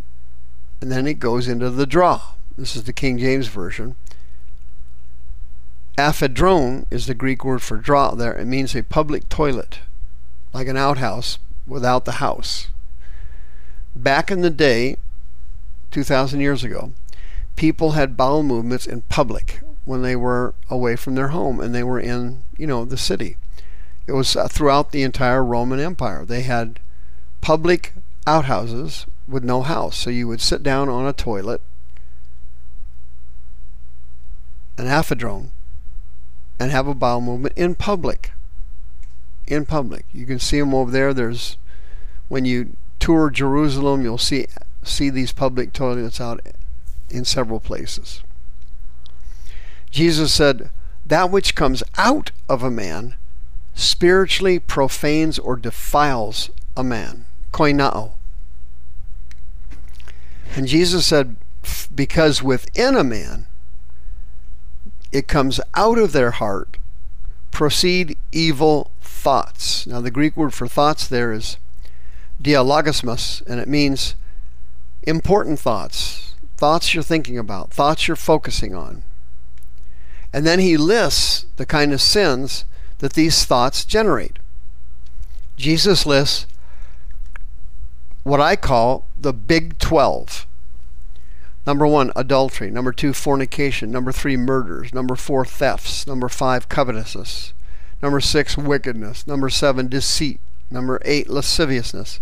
[0.81, 2.33] and then it goes into the draw.
[2.57, 3.95] This is the King James Version.
[5.97, 8.37] Aphedron is the Greek word for draw there.
[8.37, 9.79] It means a public toilet,
[10.53, 12.67] like an outhouse without the house.
[13.95, 14.97] Back in the day,
[15.89, 16.91] 2,000 years ago,
[17.57, 21.83] people had bowel movements in public when they were away from their home and they
[21.83, 23.35] were in, you know, the city.
[24.05, 26.23] It was uh, throughout the entire Roman Empire.
[26.23, 26.79] They had
[27.41, 27.93] public
[28.25, 29.97] outhouses with no house.
[29.97, 31.61] So you would sit down on a toilet,
[34.77, 35.51] an aphedron,
[36.59, 38.31] and have a bowel movement in public.
[39.47, 40.05] In public.
[40.13, 41.13] You can see them over there.
[41.13, 41.57] There's
[42.27, 44.45] when you tour Jerusalem, you'll see
[44.83, 46.39] see these public toilets out
[47.09, 48.21] in several places.
[49.89, 50.69] Jesus said,
[51.05, 53.15] That which comes out of a man
[53.73, 57.25] spiritually profanes or defiles a man.
[57.53, 58.13] Koinao.
[60.55, 61.35] And Jesus said,
[61.93, 63.47] Because within a man
[65.11, 66.77] it comes out of their heart
[67.51, 69.87] proceed evil thoughts.
[69.87, 71.57] Now, the Greek word for thoughts there is
[72.41, 74.15] dialogismos, and it means
[75.03, 76.26] important thoughts,
[76.57, 79.03] thoughts you're thinking about, thoughts you're focusing on.
[80.33, 82.65] And then he lists the kind of sins
[82.99, 84.39] that these thoughts generate.
[85.55, 86.47] Jesus lists
[88.23, 90.45] what I call the Big 12.
[91.65, 92.71] Number one, adultery.
[92.71, 93.91] Number two, fornication.
[93.91, 94.93] Number three, murders.
[94.93, 96.07] Number four, thefts.
[96.07, 97.53] Number five, covetousness.
[98.01, 99.27] Number six, wickedness.
[99.27, 100.39] Number seven, deceit.
[100.71, 102.19] Number eight, lasciviousness.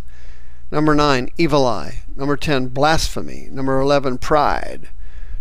[0.72, 2.03] Number 9, evil eye.
[2.16, 3.47] Number 10, blasphemy.
[3.51, 4.89] Number 11, pride.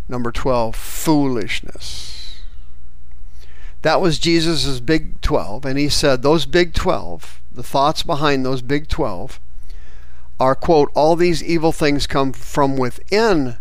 [0.09, 2.41] Number 12, foolishness.
[3.83, 8.63] That was Jesus' big 12, and he said those big 12, the thoughts behind those
[8.63, 9.39] big 12,
[10.41, 13.57] are, quote, all these evil things come from within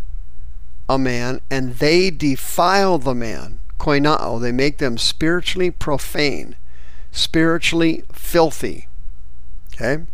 [0.88, 3.60] a man, and they defile the man.
[3.78, 6.56] Koinao, they make them spiritually profane,
[7.10, 8.88] spiritually filthy.
[9.74, 10.04] Okay?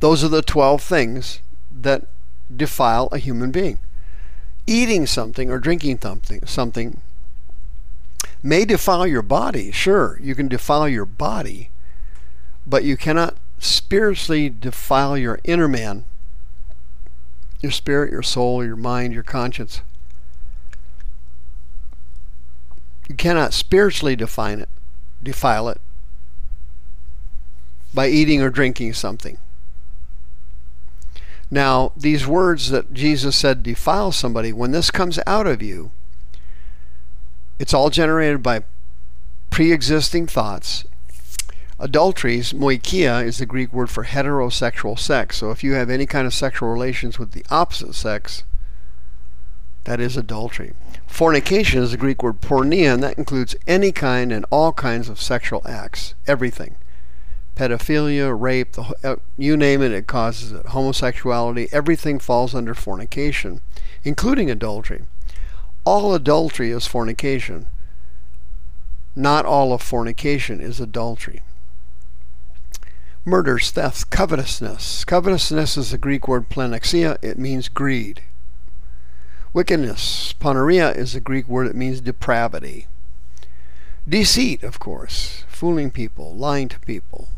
[0.00, 1.40] Those are the 12 things
[1.70, 2.06] that
[2.54, 3.78] defile a human being.
[4.66, 7.00] Eating something or drinking something, something
[8.42, 9.70] may defile your body.
[9.70, 11.70] Sure, you can defile your body,
[12.66, 16.04] but you cannot spiritually defile your inner man,
[17.62, 19.80] your spirit, your soul, your mind, your conscience.
[23.08, 24.68] You cannot spiritually define it,
[25.22, 25.80] defile it
[27.94, 29.38] by eating or drinking something.
[31.50, 35.92] Now, these words that Jesus said defile somebody, when this comes out of you,
[37.58, 38.64] it's all generated by
[39.50, 40.84] pre existing thoughts.
[41.78, 45.36] Adulteries, moicheia, is the Greek word for heterosexual sex.
[45.36, 48.44] So if you have any kind of sexual relations with the opposite sex,
[49.84, 50.72] that is adultery.
[51.06, 55.20] Fornication is the Greek word porneia, and that includes any kind and all kinds of
[55.20, 56.76] sexual acts, everything
[57.56, 60.66] pedophilia, rape, the, uh, you name it, it causes it.
[60.66, 63.62] Homosexuality, everything falls under fornication,
[64.04, 65.04] including adultery.
[65.84, 67.66] All adultery is fornication.
[69.16, 71.40] Not all of fornication is adultery.
[73.24, 75.04] Murders, thefts, covetousness.
[75.04, 77.16] Covetousness is the Greek word pleonexia.
[77.22, 78.22] It means greed.
[79.52, 81.66] Wickedness, poneria, is the Greek word.
[81.66, 82.86] It means depravity.
[84.06, 87.28] Deceit, of course, fooling people, lying to people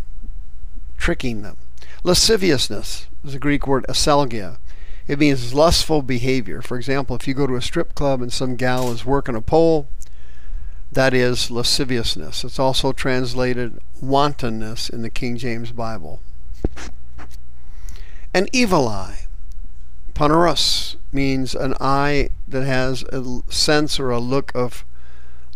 [1.09, 1.57] tricking them.
[2.05, 4.59] Lasciviousness is a Greek word aselgeia.
[5.07, 6.61] It means lustful behavior.
[6.61, 9.41] For example, if you go to a strip club and some gal is working a
[9.41, 9.89] pole,
[10.93, 12.45] that is lasciviousness.
[12.45, 16.21] It's also translated wantonness in the King James Bible.
[18.35, 19.21] An evil eye.
[20.13, 24.85] Poneros means an eye that has a sense or a look of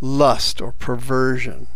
[0.00, 1.66] lust or perversion.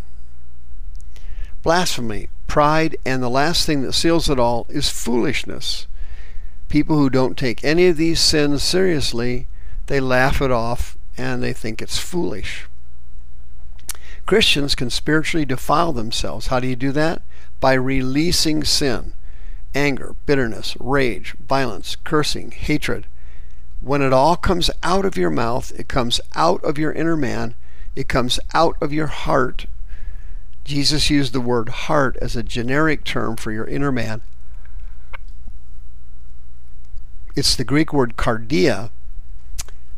[1.62, 5.86] Blasphemy pride, and the last thing that seals it all is foolishness.
[6.68, 9.46] People who don't take any of these sins seriously,
[9.86, 12.66] they laugh it off and they think it's foolish.
[14.26, 16.48] Christians can spiritually defile themselves.
[16.48, 17.22] How do you do that?
[17.60, 19.12] By releasing sin,
[19.74, 23.06] anger, bitterness, rage, violence, cursing, hatred.
[23.80, 27.54] When it all comes out of your mouth, it comes out of your inner man,
[27.94, 29.66] it comes out of your heart,
[30.66, 34.20] Jesus used the word heart as a generic term for your inner man.
[37.36, 38.90] It's the Greek word cardia,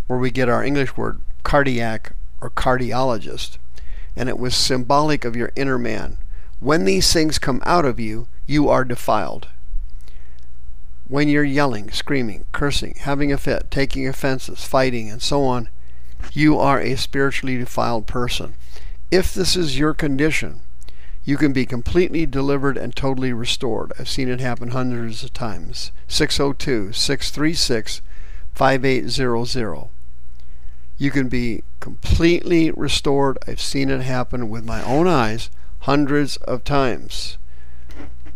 [0.09, 2.13] where we get our English word cardiac
[2.43, 3.57] or cardiologist,
[4.15, 6.19] and it was symbolic of your inner man.
[6.61, 9.49] When these things come out of you, you are defiled.
[11.07, 15.71] When you're yelling, screaming, cursing, having a fit, taking offenses, fighting, and so on,
[16.35, 18.53] you are a spiritually defiled person.
[19.11, 20.61] If this is your condition,
[21.25, 23.93] you can be completely delivered and totally restored.
[23.99, 25.93] I've seen it happen hundreds of times.
[26.09, 28.03] 602 636
[28.55, 29.89] 5800.
[30.99, 33.39] You can be completely restored.
[33.47, 35.49] I've seen it happen with my own eyes
[35.81, 37.39] hundreds of times.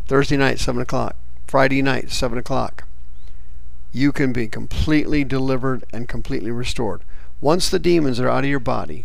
[0.07, 1.17] Thursday night, 7 o'clock.
[1.47, 2.85] Friday night, 7 o'clock.
[3.93, 7.03] You can be completely delivered and completely restored.
[7.43, 9.05] Once the demons are out of your body,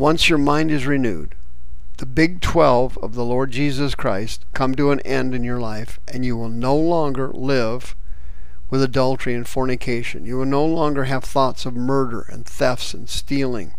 [0.00, 1.34] once your mind is renewed,
[1.98, 6.00] the big 12 of the Lord Jesus Christ come to an end in your life,
[6.08, 7.94] and you will no longer live
[8.70, 10.24] with adultery and fornication.
[10.24, 13.74] You will no longer have thoughts of murder and thefts and stealing.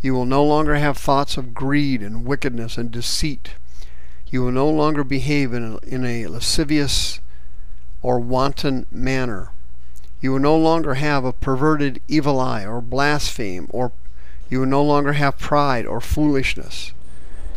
[0.00, 3.54] You will no longer have thoughts of greed and wickedness and deceit.
[4.30, 7.18] You will no longer behave in a, in a lascivious
[8.00, 9.50] or wanton manner.
[10.20, 13.90] You will no longer have a perverted evil eye or blaspheme, or
[14.50, 16.92] you will no longer have pride or foolishness.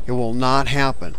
[0.08, 1.16] It will not happen.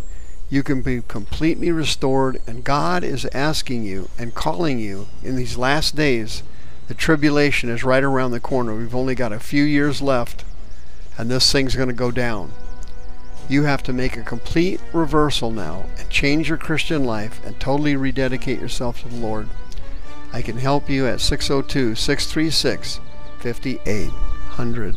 [0.50, 5.56] You can be completely restored, and God is asking you and calling you in these
[5.56, 6.42] last days.
[6.88, 8.74] The tribulation is right around the corner.
[8.74, 10.44] We've only got a few years left,
[11.16, 12.52] and this thing's going to go down.
[13.48, 17.96] You have to make a complete reversal now and change your Christian life and totally
[17.96, 19.48] rededicate yourself to the Lord.
[20.32, 23.00] I can help you at 602 636
[23.38, 24.96] 5800.